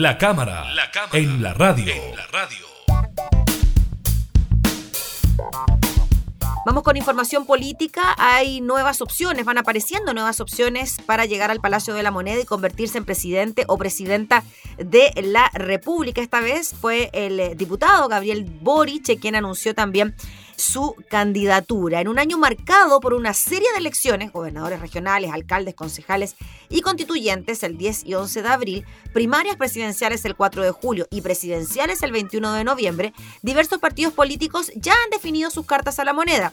La 0.07 0.19
cámara, 0.19 0.67
en 1.15 1.43
la 1.43 1.53
radio. 1.53 1.93
Vamos 6.65 6.85
con 6.85 6.97
información 6.97 7.45
política. 7.45 8.15
Hay 8.17 8.61
nuevas 8.61 9.01
opciones, 9.01 9.45
van 9.45 9.59
apareciendo 9.59 10.15
nuevas 10.15 10.39
opciones 10.39 10.99
para 11.07 11.25
llegar 11.25 11.51
al 11.51 11.61
Palacio 11.61 11.93
de 11.93 12.05
la 12.05 12.13
Moneda 12.13 12.41
y 12.41 12.45
convertirse 12.45 12.99
en 12.99 13.05
presidente 13.05 13.65
o 13.67 13.79
presidenta 13.79 14.45
de 14.79 15.11
la 15.25 15.51
República. 15.55 16.21
Esta 16.21 16.39
vez 16.39 16.73
fue 16.81 17.11
el 17.13 17.57
diputado 17.57 18.07
Gabriel 18.07 18.45
Boric 18.45 19.19
quien 19.19 19.35
anunció 19.35 19.75
también 19.75 20.15
su 20.57 20.95
candidatura. 21.09 22.01
En 22.01 22.09
un 22.09 22.19
año 22.19 22.39
marcado 22.39 23.01
por 23.01 23.15
una 23.15 23.35
serie 23.35 23.71
de 23.73 23.79
elecciones, 23.79 24.33
gobernadores 24.33 24.81
regionales, 24.81 25.33
alcaldes, 25.33 25.75
concejales 25.75 26.37
y 26.69 26.81
constituyentes 26.81 27.63
el 27.63 27.77
10 27.77 28.07
y 28.07 28.15
11 28.15 28.43
de 28.43 28.49
abril, 28.49 28.87
primarias 29.13 29.57
presidenciales 29.57 30.25
el 30.25 30.37
4 30.37 30.63
de 30.63 30.71
julio 30.71 31.07
y 31.11 31.21
presidenciales 31.21 32.03
el 32.03 32.13
21 32.13 32.53
de 32.53 32.65
noviembre, 32.65 33.13
diversos 33.43 33.79
partidos 33.79 34.13
políticos 34.13 34.73
ya 34.75 34.93
han 34.93 35.11
definido 35.11 35.51
sus 35.51 35.67
cartas 35.67 35.99
a 35.99 36.05
la 36.05 36.13
moneda. 36.13 36.53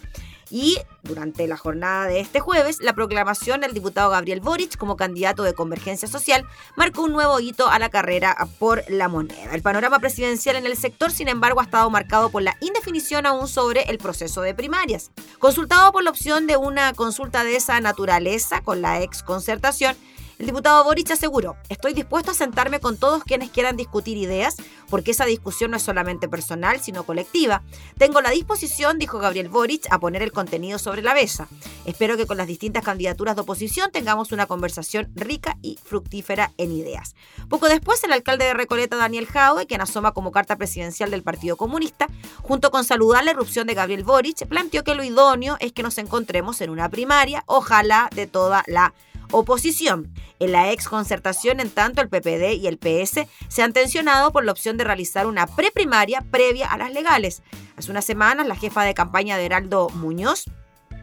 Y 0.50 0.78
durante 1.04 1.48
la 1.48 1.58
jornada 1.58 2.06
de 2.08 2.20
este 2.20 2.40
jueves, 2.40 2.80
la 2.82 2.94
proclamación 2.94 3.62
del 3.62 3.74
diputado 3.74 4.10
Gabriel 4.10 4.40
Boric 4.40 4.78
como 4.78 4.98
candidato 4.98 5.44
de 5.44 5.54
Convergencia 5.54 6.08
Social 6.08 6.46
marcó 6.76 7.04
un 7.04 7.14
nuevo 7.14 7.40
hito 7.40 7.70
a 7.70 7.80
la 7.80 7.90
carrera 7.90 8.36
por 8.60 8.84
la 8.90 9.08
moneda. 9.08 9.54
El 9.54 9.62
panorama 9.62 10.00
presidencial 10.00 10.56
en 10.56 10.66
el 10.66 10.78
sector, 10.78 11.12
sin 11.12 11.28
embargo, 11.28 11.60
ha 11.60 11.64
estado 11.64 11.90
marcado 11.90 12.30
por 12.30 12.42
la 12.42 12.58
indefinición 12.62 13.26
aún 13.26 13.48
sobre 13.48 13.84
el 13.84 13.98
proceso 13.98 14.42
de 14.42 14.54
primarias. 14.54 15.12
Consultado 15.40 15.92
por 15.92 16.04
la 16.04 16.10
opción 16.10 16.48
de 16.48 16.58
una 16.58 16.94
consulta 16.94 17.44
de 17.44 17.56
esa 17.56 17.80
naturaleza 17.80 18.62
con 18.62 18.82
la 18.82 19.02
ex 19.02 19.24
concertación, 19.24 19.96
el 20.44 20.48
diputado 20.48 20.84
Boric 20.84 21.10
aseguró, 21.10 21.56
estoy 21.70 21.94
dispuesto 21.94 22.32
a 22.32 22.34
sentarme 22.34 22.82
con 22.82 22.98
todos 22.98 23.24
quienes 23.24 23.50
quieran 23.50 23.78
discutir 23.78 24.18
ideas, 24.18 24.58
porque 24.90 25.12
esa 25.12 25.24
discusión 25.24 25.72
no 25.72 25.78
es 25.78 25.84
solamente 25.84 26.28
personal, 26.28 26.82
sino 26.82 27.06
colectiva. 27.06 27.64
Tengo 27.98 28.20
la 28.20 28.30
disposición, 28.30 29.00
dijo 29.00 29.20
Gabriel 29.20 29.48
Boric, 29.48 29.88
a 29.90 30.00
poner 30.00 30.22
el 30.22 30.34
contenido 30.34 30.80
sobre 30.80 31.02
la 31.02 31.14
mesa. 31.14 31.48
Espero 31.86 32.18
que 32.18 32.28
con 32.28 32.36
las 32.36 32.48
distintas 32.48 32.84
candidaturas 32.84 33.36
de 33.36 33.42
oposición 33.42 33.90
tengamos 33.94 34.34
una 34.34 34.46
conversación 34.46 35.10
rica 35.16 35.56
y 35.62 35.80
fructífera 35.82 36.52
en 36.58 36.74
ideas. 36.74 37.16
Poco 37.48 37.70
después, 37.70 38.04
el 38.04 38.12
alcalde 38.12 38.44
de 38.44 38.54
Recoleta, 38.54 38.98
Daniel 38.98 39.28
Jaue, 39.28 39.66
quien 39.66 39.80
asoma 39.80 40.12
como 40.12 40.34
carta 40.34 40.58
presidencial 40.58 41.10
del 41.10 41.24
Partido 41.24 41.56
Comunista, 41.56 42.08
junto 42.42 42.70
con 42.70 42.84
saludar 42.84 43.24
la 43.24 43.32
erupción 43.32 43.66
de 43.66 43.76
Gabriel 43.76 44.04
Boric, 44.04 44.46
planteó 44.48 44.84
que 44.84 44.94
lo 44.94 45.06
idóneo 45.06 45.56
es 45.62 45.72
que 45.72 45.84
nos 45.84 45.98
encontremos 46.00 46.60
en 46.60 46.70
una 46.70 46.90
primaria, 46.90 47.46
ojalá 47.46 48.10
de 48.14 48.28
toda 48.28 48.66
la 48.68 48.94
oposición. 49.34 50.14
En 50.40 50.52
la 50.52 50.72
ex 50.72 50.88
concertación, 50.88 51.60
en 51.60 51.70
tanto, 51.70 52.02
el 52.02 52.10
PPD 52.10 52.54
y 52.54 52.68
el 52.68 52.78
PS 52.78 53.28
se 53.50 53.62
han 53.62 53.74
tensionado 53.74 54.32
por 54.32 54.46
la 54.46 54.52
opción 54.52 54.78
de 54.78 54.86
realizar 54.86 55.28
una 55.28 55.48
preprimaria 55.48 56.22
previa 56.32 56.72
a 56.72 56.78
las 56.78 56.94
legales. 56.94 57.42
Hace 57.76 57.92
unas 57.92 58.06
semanas, 58.06 58.48
la 58.48 58.56
jefa 58.56 58.84
de 58.84 58.94
campaña 58.94 59.38
de 59.38 59.46
Heraldo 59.46 59.90
Muñoz 59.90 60.46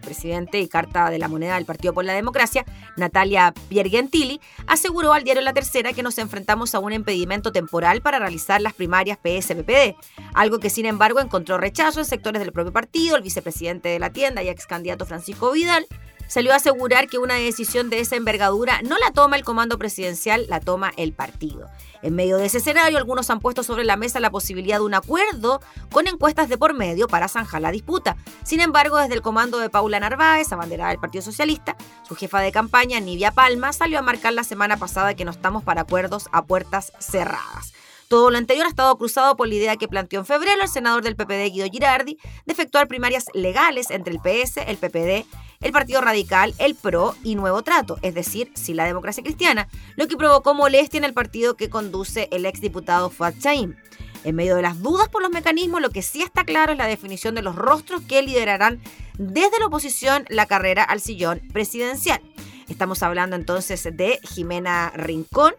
presidente 0.00 0.60
y 0.60 0.68
carta 0.68 1.10
de 1.10 1.18
la 1.18 1.28
moneda 1.28 1.54
del 1.54 1.64
Partido 1.64 1.94
por 1.94 2.04
la 2.04 2.12
Democracia, 2.12 2.64
Natalia 2.96 3.54
Piergentili, 3.68 4.40
aseguró 4.66 5.12
al 5.12 5.24
diario 5.24 5.42
La 5.42 5.52
Tercera 5.52 5.92
que 5.92 6.02
nos 6.02 6.18
enfrentamos 6.18 6.74
a 6.74 6.80
un 6.80 6.92
impedimento 6.92 7.52
temporal 7.52 8.00
para 8.00 8.18
realizar 8.18 8.60
las 8.60 8.74
primarias 8.74 9.18
PS-PPD, 9.18 9.94
algo 10.34 10.58
que 10.58 10.70
sin 10.70 10.86
embargo 10.86 11.20
encontró 11.20 11.58
rechazo 11.58 12.00
en 12.00 12.06
sectores 12.06 12.40
del 12.40 12.52
propio 12.52 12.72
partido, 12.72 13.16
el 13.16 13.22
vicepresidente 13.22 13.88
de 13.88 13.98
la 13.98 14.10
tienda 14.10 14.42
y 14.42 14.48
ex 14.48 14.66
candidato 14.66 15.06
Francisco 15.06 15.52
Vidal, 15.52 15.86
salió 16.30 16.52
a 16.52 16.56
asegurar 16.56 17.08
que 17.08 17.18
una 17.18 17.34
decisión 17.34 17.90
de 17.90 17.98
esa 17.98 18.14
envergadura 18.14 18.80
no 18.82 18.96
la 18.98 19.10
toma 19.10 19.36
el 19.36 19.42
comando 19.42 19.78
presidencial, 19.78 20.46
la 20.48 20.60
toma 20.60 20.92
el 20.96 21.12
partido. 21.12 21.68
En 22.02 22.14
medio 22.14 22.38
de 22.38 22.46
ese 22.46 22.58
escenario, 22.58 22.98
algunos 22.98 23.28
han 23.30 23.40
puesto 23.40 23.64
sobre 23.64 23.84
la 23.84 23.96
mesa 23.96 24.20
la 24.20 24.30
posibilidad 24.30 24.78
de 24.78 24.84
un 24.84 24.94
acuerdo 24.94 25.60
con 25.90 26.06
encuestas 26.06 26.48
de 26.48 26.56
por 26.56 26.72
medio 26.72 27.08
para 27.08 27.26
zanjar 27.26 27.60
la 27.60 27.72
disputa. 27.72 28.16
Sin 28.44 28.60
embargo, 28.60 28.96
desde 28.96 29.14
el 29.14 29.22
comando 29.22 29.58
de 29.58 29.70
Paula 29.70 29.98
Narváez, 29.98 30.52
abanderada 30.52 30.90
del 30.90 31.00
Partido 31.00 31.22
Socialista, 31.22 31.76
su 32.08 32.14
jefa 32.14 32.40
de 32.40 32.52
campaña, 32.52 33.00
Nivia 33.00 33.32
Palma, 33.32 33.72
salió 33.72 33.98
a 33.98 34.02
marcar 34.02 34.32
la 34.32 34.44
semana 34.44 34.76
pasada 34.76 35.14
que 35.14 35.24
no 35.24 35.32
estamos 35.32 35.64
para 35.64 35.82
acuerdos 35.82 36.28
a 36.30 36.44
puertas 36.44 36.92
cerradas. 37.00 37.72
Todo 38.06 38.30
lo 38.30 38.38
anterior 38.38 38.66
ha 38.66 38.70
estado 38.70 38.96
cruzado 38.98 39.36
por 39.36 39.46
la 39.46 39.54
idea 39.54 39.76
que 39.76 39.86
planteó 39.86 40.18
en 40.18 40.26
febrero 40.26 40.62
el 40.62 40.68
senador 40.68 41.02
del 41.04 41.14
PPD 41.14 41.52
Guido 41.52 41.68
Girardi 41.70 42.18
de 42.44 42.52
efectuar 42.52 42.88
primarias 42.88 43.26
legales 43.34 43.90
entre 43.90 44.12
el 44.12 44.20
PS, 44.20 44.56
el 44.66 44.78
PPD, 44.78 45.26
el 45.62 45.72
Partido 45.72 46.00
Radical, 46.00 46.54
el 46.56 46.74
PRO 46.74 47.14
y 47.22 47.34
Nuevo 47.34 47.62
Trato, 47.62 47.98
es 48.00 48.14
decir, 48.14 48.50
sin 48.54 48.76
la 48.76 48.86
democracia 48.86 49.22
cristiana, 49.22 49.68
lo 49.94 50.08
que 50.08 50.16
provocó 50.16 50.54
molestia 50.54 50.96
en 50.96 51.04
el 51.04 51.12
partido 51.12 51.54
que 51.54 51.68
conduce 51.68 52.28
el 52.32 52.46
exdiputado 52.46 53.10
Fuad 53.10 53.34
Chaim. 53.38 53.76
En 54.24 54.36
medio 54.36 54.56
de 54.56 54.62
las 54.62 54.80
dudas 54.80 55.10
por 55.10 55.20
los 55.20 55.30
mecanismos, 55.30 55.82
lo 55.82 55.90
que 55.90 56.00
sí 56.00 56.22
está 56.22 56.44
claro 56.44 56.72
es 56.72 56.78
la 56.78 56.86
definición 56.86 57.34
de 57.34 57.42
los 57.42 57.56
rostros 57.56 58.00
que 58.02 58.22
liderarán 58.22 58.80
desde 59.18 59.58
la 59.60 59.66
oposición 59.66 60.24
la 60.30 60.46
carrera 60.46 60.82
al 60.82 61.00
sillón 61.00 61.42
presidencial. 61.52 62.22
Estamos 62.70 63.02
hablando 63.02 63.36
entonces 63.36 63.86
de 63.92 64.18
Jimena 64.22 64.92
Rincón, 64.94 65.54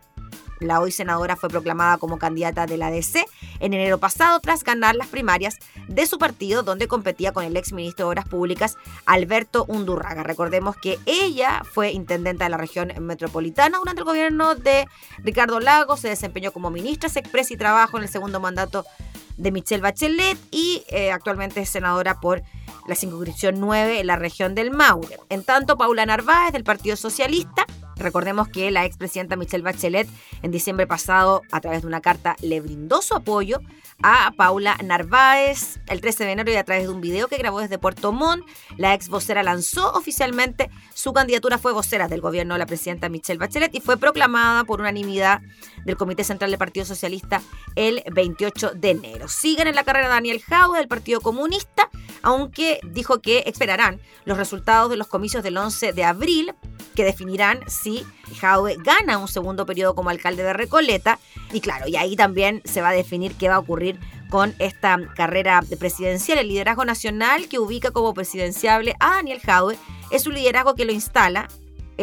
la 0.61 0.79
hoy 0.79 0.91
senadora 0.91 1.35
fue 1.35 1.49
proclamada 1.49 1.97
como 1.97 2.17
candidata 2.17 2.65
de 2.65 2.77
la 2.77 2.91
DC 2.91 3.25
en 3.59 3.73
enero 3.73 3.97
pasado 3.97 4.39
tras 4.39 4.63
ganar 4.63 4.95
las 4.95 5.07
primarias 5.07 5.57
de 5.87 6.05
su 6.05 6.17
partido 6.17 6.63
donde 6.63 6.87
competía 6.87 7.33
con 7.33 7.43
el 7.43 7.57
ex 7.57 7.73
ministro 7.73 8.05
de 8.05 8.09
Obras 8.09 8.27
Públicas 8.27 8.77
Alberto 9.05 9.65
Undurraga. 9.67 10.23
Recordemos 10.23 10.75
que 10.77 10.99
ella 11.05 11.63
fue 11.63 11.91
intendenta 11.91 12.45
de 12.45 12.51
la 12.51 12.57
región 12.57 12.91
metropolitana 12.99 13.79
durante 13.79 14.01
el 14.01 14.05
gobierno 14.05 14.55
de 14.55 14.87
Ricardo 15.19 15.59
Lagos, 15.59 15.99
se 15.99 16.09
desempeñó 16.09 16.51
como 16.51 16.69
ministra 16.69 17.09
Sexpress 17.09 17.51
y 17.51 17.57
Trabajo 17.57 17.97
en 17.97 18.03
el 18.03 18.09
segundo 18.09 18.39
mandato 18.39 18.85
de 19.37 19.51
Michelle 19.51 19.81
Bachelet 19.81 20.37
y 20.51 20.83
eh, 20.89 21.11
actualmente 21.11 21.61
es 21.61 21.69
senadora 21.69 22.19
por 22.19 22.43
la 22.87 22.95
circunscripción 22.95 23.59
9 23.59 23.99
en 23.99 24.07
la 24.07 24.15
región 24.15 24.55
del 24.55 24.71
Maule. 24.71 25.19
En 25.29 25.43
tanto, 25.43 25.77
Paula 25.77 26.05
Narváez 26.05 26.51
del 26.53 26.63
Partido 26.63 26.95
Socialista 26.95 27.65
Recordemos 28.01 28.47
que 28.47 28.71
la 28.71 28.85
expresidenta 28.85 29.35
Michelle 29.35 29.63
Bachelet 29.63 30.07
en 30.41 30.51
diciembre 30.51 30.87
pasado, 30.87 31.41
a 31.51 31.61
través 31.61 31.81
de 31.81 31.87
una 31.87 32.01
carta, 32.01 32.35
le 32.41 32.59
brindó 32.59 33.01
su 33.01 33.15
apoyo 33.15 33.61
a 34.03 34.31
Paula 34.35 34.77
Narváez 34.83 35.79
el 35.87 36.01
13 36.01 36.25
de 36.25 36.31
enero 36.31 36.51
y 36.51 36.55
a 36.55 36.63
través 36.63 36.83
de 36.83 36.89
un 36.93 37.01
video 37.01 37.27
que 37.27 37.37
grabó 37.37 37.59
desde 37.59 37.77
Puerto 37.77 38.11
Montt. 38.11 38.45
La 38.77 38.93
ex 38.93 39.09
vocera 39.09 39.43
lanzó 39.43 39.91
oficialmente 39.93 40.69
su 40.93 41.13
candidatura, 41.13 41.57
fue 41.57 41.73
vocera 41.73 42.07
del 42.07 42.21
gobierno 42.21 42.55
de 42.55 42.59
la 42.59 42.65
presidenta 42.65 43.09
Michelle 43.09 43.39
Bachelet 43.39 43.73
y 43.75 43.81
fue 43.81 43.97
proclamada 43.97 44.63
por 44.63 44.81
unanimidad 44.81 45.41
del 45.85 45.97
Comité 45.97 46.23
Central 46.23 46.51
del 46.51 46.57
Partido 46.57 46.85
Socialista 46.85 47.41
el 47.75 48.03
28 48.11 48.71
de 48.75 48.91
enero. 48.91 49.27
Siguen 49.27 49.67
en 49.67 49.75
la 49.75 49.83
carrera 49.83 50.07
Daniel 50.07 50.41
Jau 50.41 50.73
del 50.73 50.87
Partido 50.87 51.21
Comunista, 51.21 51.89
aunque 52.21 52.79
dijo 52.83 53.21
que 53.21 53.43
esperarán 53.45 53.99
los 54.25 54.37
resultados 54.37 54.89
de 54.89 54.97
los 54.97 55.07
comicios 55.07 55.43
del 55.43 55.57
11 55.57 55.93
de 55.93 56.03
abril 56.03 56.53
que 56.95 57.03
definirán 57.03 57.59
si 57.67 57.90
Jaue 58.39 58.77
gana 58.79 59.17
un 59.17 59.27
segundo 59.27 59.65
periodo 59.65 59.95
como 59.95 60.09
alcalde 60.09 60.43
de 60.43 60.53
Recoleta. 60.53 61.19
Y 61.51 61.61
claro, 61.61 61.87
y 61.87 61.95
ahí 61.95 62.15
también 62.15 62.61
se 62.65 62.81
va 62.81 62.89
a 62.89 62.93
definir 62.93 63.35
qué 63.35 63.49
va 63.49 63.55
a 63.55 63.59
ocurrir 63.59 63.99
con 64.29 64.55
esta 64.59 64.97
carrera 65.15 65.61
presidencial. 65.79 66.39
El 66.39 66.47
liderazgo 66.47 66.85
nacional 66.85 67.47
que 67.47 67.59
ubica 67.59 67.91
como 67.91 68.13
presidenciable 68.13 68.95
a 68.99 69.15
Daniel 69.15 69.41
Jaue 69.41 69.77
es 70.09 70.25
un 70.27 70.35
liderazgo 70.35 70.75
que 70.75 70.85
lo 70.85 70.91
instala 70.91 71.47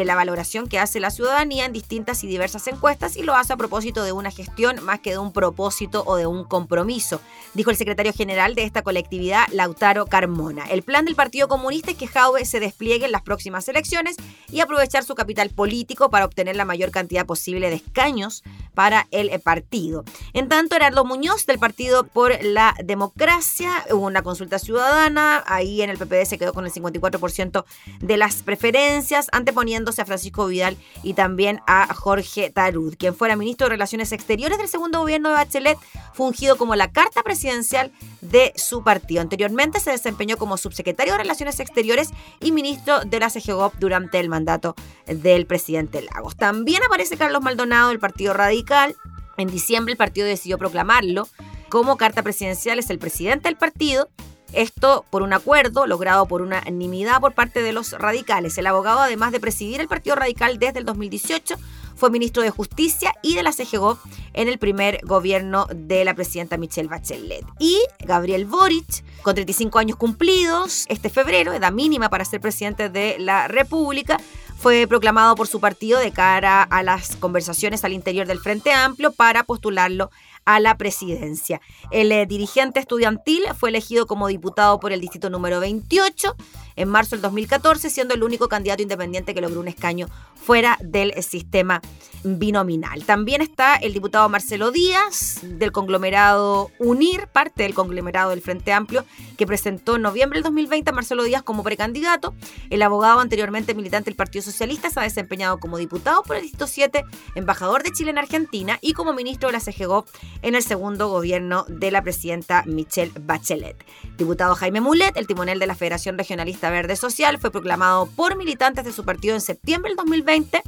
la 0.05 0.15
valoración 0.15 0.67
que 0.67 0.79
hace 0.79 0.99
la 0.99 1.11
ciudadanía 1.11 1.65
en 1.65 1.73
distintas 1.73 2.23
y 2.23 2.27
diversas 2.27 2.67
encuestas 2.67 3.17
y 3.17 3.23
lo 3.23 3.35
hace 3.35 3.53
a 3.53 3.57
propósito 3.57 4.03
de 4.03 4.11
una 4.11 4.31
gestión 4.31 4.83
más 4.83 4.99
que 4.99 5.11
de 5.11 5.17
un 5.17 5.31
propósito 5.31 6.03
o 6.05 6.15
de 6.15 6.27
un 6.27 6.43
compromiso, 6.43 7.21
dijo 7.53 7.69
el 7.69 7.77
secretario 7.77 8.13
general 8.13 8.55
de 8.55 8.63
esta 8.63 8.81
colectividad, 8.81 9.47
Lautaro 9.51 10.05
Carmona. 10.05 10.65
El 10.65 10.83
plan 10.83 11.05
del 11.05 11.15
Partido 11.15 11.47
Comunista 11.47 11.91
es 11.91 11.97
que 11.97 12.07
Jaube 12.07 12.45
se 12.45 12.59
despliegue 12.59 13.05
en 13.05 13.11
las 13.11 13.21
próximas 13.21 13.67
elecciones 13.67 14.15
y 14.51 14.59
aprovechar 14.59 15.03
su 15.03 15.15
capital 15.15 15.49
político 15.49 16.09
para 16.09 16.25
obtener 16.25 16.55
la 16.55 16.65
mayor 16.65 16.91
cantidad 16.91 17.25
posible 17.25 17.69
de 17.69 17.77
escaños 17.77 18.43
para 18.73 19.07
el 19.11 19.37
partido. 19.41 20.05
En 20.33 20.47
tanto, 20.47 20.75
Heraldo 20.75 21.03
Muñoz 21.03 21.45
del 21.45 21.59
Partido 21.59 22.05
por 22.05 22.41
la 22.43 22.75
Democracia, 22.83 23.85
hubo 23.91 24.05
una 24.05 24.21
consulta 24.21 24.59
ciudadana, 24.59 25.43
ahí 25.47 25.81
en 25.81 25.89
el 25.89 25.97
PPD 25.97 26.25
se 26.25 26.37
quedó 26.37 26.53
con 26.53 26.65
el 26.65 26.71
54% 26.71 27.65
de 27.99 28.17
las 28.17 28.41
preferencias, 28.43 29.27
anteponiendo 29.31 29.88
a 29.97 30.05
Francisco 30.05 30.45
Vidal 30.45 30.77
y 31.01 31.13
también 31.13 31.61
a 31.65 31.91
Jorge 31.93 32.51
Tarud, 32.51 32.95
quien 32.97 33.15
fuera 33.15 33.35
ministro 33.35 33.65
de 33.65 33.71
Relaciones 33.71 34.11
Exteriores 34.11 34.59
del 34.59 34.67
segundo 34.67 34.99
gobierno 34.99 35.29
de 35.29 35.35
Bachelet, 35.35 35.79
fungido 36.13 36.57
como 36.57 36.75
la 36.75 36.91
carta 36.91 37.23
presidencial 37.23 37.91
de 38.21 38.53
su 38.55 38.83
partido. 38.83 39.21
Anteriormente 39.21 39.79
se 39.79 39.91
desempeñó 39.91 40.37
como 40.37 40.57
subsecretario 40.57 41.13
de 41.13 41.19
Relaciones 41.19 41.59
Exteriores 41.59 42.09
y 42.39 42.51
ministro 42.51 42.99
de 42.99 43.19
la 43.19 43.29
CGOP 43.29 43.75
durante 43.79 44.19
el 44.19 44.29
mandato 44.29 44.75
del 45.07 45.45
presidente 45.45 46.01
Lagos. 46.01 46.35
También 46.35 46.83
aparece 46.83 47.17
Carlos 47.17 47.41
Maldonado 47.41 47.89
del 47.89 47.99
Partido 47.99 48.33
Radical. 48.33 48.95
En 49.37 49.49
diciembre 49.49 49.93
el 49.93 49.97
partido 49.97 50.27
decidió 50.27 50.57
proclamarlo 50.57 51.27
como 51.69 51.97
carta 51.97 52.23
presidencial, 52.23 52.79
es 52.79 52.89
el 52.89 52.99
presidente 52.99 53.47
del 53.47 53.55
partido 53.55 54.09
Esto 54.53 55.05
por 55.09 55.21
un 55.21 55.33
acuerdo 55.33 55.85
logrado 55.87 56.25
por 56.25 56.41
unanimidad 56.41 57.19
por 57.21 57.33
parte 57.33 57.61
de 57.61 57.71
los 57.71 57.93
radicales. 57.93 58.57
El 58.57 58.67
abogado, 58.67 58.99
además 58.99 59.31
de 59.31 59.39
presidir 59.39 59.81
el 59.81 59.87
Partido 59.87 60.15
Radical 60.15 60.59
desde 60.59 60.79
el 60.79 60.85
2018, 60.85 61.55
fue 61.95 62.09
ministro 62.09 62.41
de 62.41 62.49
Justicia 62.49 63.13
y 63.21 63.35
de 63.35 63.43
la 63.43 63.51
CGO 63.51 63.99
en 64.33 64.47
el 64.47 64.57
primer 64.57 65.01
gobierno 65.03 65.67
de 65.73 66.05
la 66.05 66.13
presidenta 66.13 66.57
Michelle 66.57 66.87
Bachelet. 66.87 67.45
Y 67.59 67.77
Gabriel 67.99 68.45
Boric, 68.45 69.03
con 69.21 69.35
35 69.35 69.79
años 69.79 69.97
cumplidos, 69.97 70.85
este 70.87 71.09
febrero, 71.09 71.51
edad 71.51 71.73
mínima 71.73 72.09
para 72.09 72.23
ser 72.23 72.39
presidente 72.39 72.89
de 72.89 73.17
la 73.19 73.49
República, 73.49 74.17
fue 74.57 74.87
proclamado 74.87 75.35
por 75.35 75.47
su 75.47 75.59
partido 75.59 75.99
de 75.99 76.11
cara 76.11 76.63
a 76.63 76.83
las 76.83 77.15
conversaciones 77.17 77.83
al 77.83 77.93
interior 77.93 78.27
del 78.27 78.39
Frente 78.39 78.71
Amplio 78.71 79.11
para 79.11 79.43
postularlo 79.43 80.09
a 80.49 80.59
la 80.59 80.77
presidencia. 80.77 81.61
El 81.91 82.11
eh, 82.11 82.25
dirigente 82.25 82.79
estudiantil 82.79 83.43
fue 83.55 83.69
elegido 83.69 84.07
como 84.07 84.27
diputado 84.27 84.79
por 84.79 84.91
el 84.91 84.99
distrito 84.99 85.29
número 85.29 85.59
28 85.59 86.35
en 86.75 86.89
marzo 86.89 87.11
del 87.11 87.21
2014, 87.21 87.87
siendo 87.91 88.15
el 88.15 88.23
único 88.23 88.47
candidato 88.47 88.81
independiente 88.81 89.35
que 89.35 89.41
logró 89.41 89.59
un 89.59 89.67
escaño 89.67 90.07
fuera 90.33 90.79
del 90.81 91.13
sistema 91.21 91.81
binominal. 92.23 93.05
También 93.05 93.41
está 93.41 93.75
el 93.75 93.93
diputado 93.93 94.27
Marcelo 94.27 94.71
Díaz, 94.71 95.39
del 95.43 95.71
conglomerado 95.71 96.71
UNIR, 96.79 97.27
parte 97.27 97.63
del 97.63 97.73
conglomerado 97.73 98.31
del 98.31 98.41
Frente 98.41 98.73
Amplio, 98.73 99.05
que 99.37 99.45
presentó 99.45 99.97
en 99.97 100.01
noviembre 100.01 100.37
del 100.37 100.43
2020 100.43 100.89
a 100.89 100.93
Marcelo 100.93 101.23
Díaz 101.23 101.43
como 101.43 101.63
precandidato. 101.63 102.33
El 102.69 102.81
abogado 102.81 103.19
anteriormente 103.19 103.75
militante 103.75 104.09
del 104.09 104.15
Partido 104.15 104.41
Socialista 104.41 104.89
se 104.89 104.99
ha 104.99 105.03
desempeñado 105.03 105.59
como 105.59 105.77
diputado 105.77 106.23
por 106.23 106.37
el 106.37 106.41
Distrito 106.41 106.65
7, 106.65 107.03
embajador 107.35 107.83
de 107.83 107.91
Chile 107.91 108.09
en 108.09 108.17
Argentina 108.17 108.79
y 108.81 108.93
como 108.93 109.13
ministro 109.13 109.49
de 109.49 109.53
la 109.53 109.59
CGO 109.59 110.05
en 110.41 110.55
el 110.55 110.63
segundo 110.63 111.09
gobierno 111.09 111.65
de 111.67 111.91
la 111.91 112.01
presidenta 112.01 112.63
Michelle 112.65 113.11
Bachelet. 113.19 113.75
Diputado 114.17 114.55
Jaime 114.55 114.81
Mulet, 114.81 115.15
el 115.17 115.27
timonel 115.27 115.59
de 115.59 115.67
la 115.67 115.75
Federación 115.75 116.17
Regionalista 116.17 116.69
Verde 116.69 116.95
Social, 116.95 117.37
fue 117.39 117.51
proclamado 117.51 118.07
por 118.07 118.37
militantes 118.37 118.85
de 118.85 118.91
su 118.91 119.05
partido 119.05 119.35
en 119.35 119.41
septiembre 119.41 119.89
del 119.89 119.97
2020. 119.97 120.61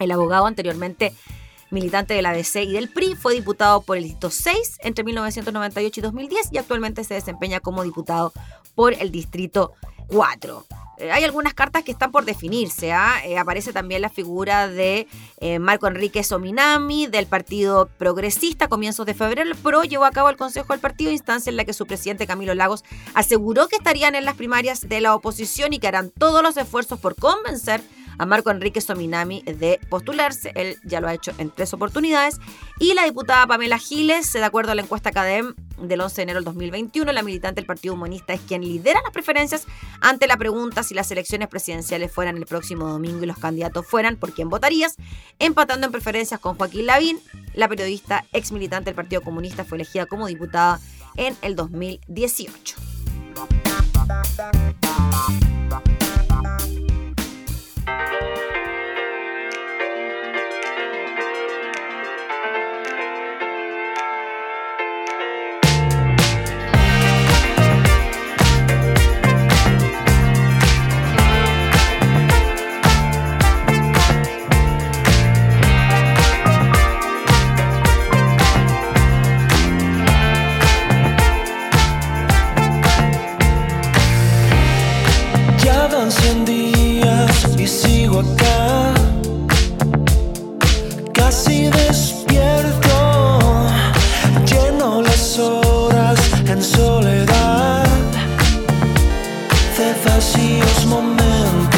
El 0.00 0.10
abogado 0.10 0.46
anteriormente 0.46 1.12
militante 1.70 2.14
de 2.14 2.22
la 2.22 2.32
DC 2.32 2.62
y 2.62 2.72
del 2.72 2.88
PRI, 2.88 3.14
fue 3.14 3.34
diputado 3.34 3.82
por 3.82 3.96
el 3.96 4.04
Distrito 4.04 4.30
6 4.30 4.78
entre 4.82 5.04
1998 5.04 6.00
y 6.00 6.02
2010 6.02 6.48
y 6.52 6.58
actualmente 6.58 7.04
se 7.04 7.14
desempeña 7.14 7.60
como 7.60 7.82
diputado 7.82 8.32
por 8.74 8.94
el 8.94 9.10
Distrito 9.10 9.72
4. 10.08 10.64
Eh, 10.98 11.12
hay 11.12 11.24
algunas 11.24 11.54
cartas 11.54 11.84
que 11.84 11.92
están 11.92 12.10
por 12.10 12.24
definirse. 12.24 12.92
¿ah? 12.92 13.16
Eh, 13.24 13.38
aparece 13.38 13.72
también 13.72 14.02
la 14.02 14.08
figura 14.08 14.68
de 14.68 15.06
eh, 15.38 15.58
Marco 15.58 15.86
Enrique 15.86 16.24
Sominami 16.24 17.06
del 17.06 17.26
Partido 17.26 17.88
Progresista. 17.98 18.68
Comienzos 18.68 19.06
de 19.06 19.14
febrero, 19.14 19.48
el 19.48 19.56
PRO 19.56 19.84
llevó 19.84 20.04
a 20.04 20.10
cabo 20.10 20.28
el 20.28 20.36
Consejo 20.36 20.72
del 20.72 20.80
Partido, 20.80 21.10
instancia 21.10 21.50
en 21.50 21.56
la 21.56 21.64
que 21.64 21.72
su 21.72 21.86
presidente 21.86 22.26
Camilo 22.26 22.54
Lagos 22.54 22.84
aseguró 23.14 23.68
que 23.68 23.76
estarían 23.76 24.14
en 24.14 24.24
las 24.24 24.34
primarias 24.34 24.88
de 24.88 25.00
la 25.00 25.14
oposición 25.14 25.72
y 25.72 25.78
que 25.78 25.88
harán 25.88 26.10
todos 26.10 26.42
los 26.42 26.56
esfuerzos 26.56 26.98
por 26.98 27.14
convencer 27.14 27.80
a 28.18 28.26
Marco 28.26 28.50
Enrique 28.50 28.80
Sominami 28.80 29.42
de 29.42 29.80
postularse. 29.88 30.52
Él 30.54 30.76
ya 30.84 31.00
lo 31.00 31.08
ha 31.08 31.14
hecho 31.14 31.32
en 31.38 31.50
tres 31.50 31.72
oportunidades. 31.72 32.38
Y 32.78 32.94
la 32.94 33.04
diputada 33.04 33.46
Pamela 33.46 33.78
Giles, 33.78 34.32
de 34.32 34.44
acuerdo 34.44 34.72
a 34.72 34.74
la 34.74 34.82
encuesta 34.82 35.12
CADEM 35.12 35.54
del 35.80 36.00
11 36.00 36.16
de 36.16 36.22
enero 36.22 36.38
del 36.38 36.44
2021, 36.44 37.12
la 37.12 37.22
militante 37.22 37.60
del 37.60 37.66
Partido 37.66 37.94
Humanista 37.94 38.32
es 38.32 38.40
quien 38.40 38.62
lidera 38.62 39.00
las 39.02 39.12
preferencias 39.12 39.66
ante 40.00 40.26
la 40.26 40.36
pregunta 40.36 40.82
si 40.82 40.94
las 40.94 41.10
elecciones 41.10 41.48
presidenciales 41.48 42.12
fueran 42.12 42.36
el 42.36 42.46
próximo 42.46 42.88
domingo 42.88 43.22
y 43.22 43.26
los 43.26 43.38
candidatos 43.38 43.86
fueran 43.86 44.16
por 44.16 44.32
quién 44.32 44.48
votarías, 44.48 44.96
empatando 45.38 45.86
en 45.86 45.92
preferencias 45.92 46.40
con 46.40 46.56
Joaquín 46.56 46.86
Lavín. 46.86 47.20
La 47.54 47.68
periodista 47.68 48.24
ex 48.32 48.52
militante 48.52 48.86
del 48.86 48.96
Partido 48.96 49.22
Comunista 49.22 49.64
fue 49.64 49.76
elegida 49.78 50.06
como 50.06 50.26
diputada 50.26 50.80
en 51.16 51.36
el 51.42 51.56
2018. 51.56 52.76
De 99.98 100.10
vacíos 100.10 100.84
momentos 100.86 101.77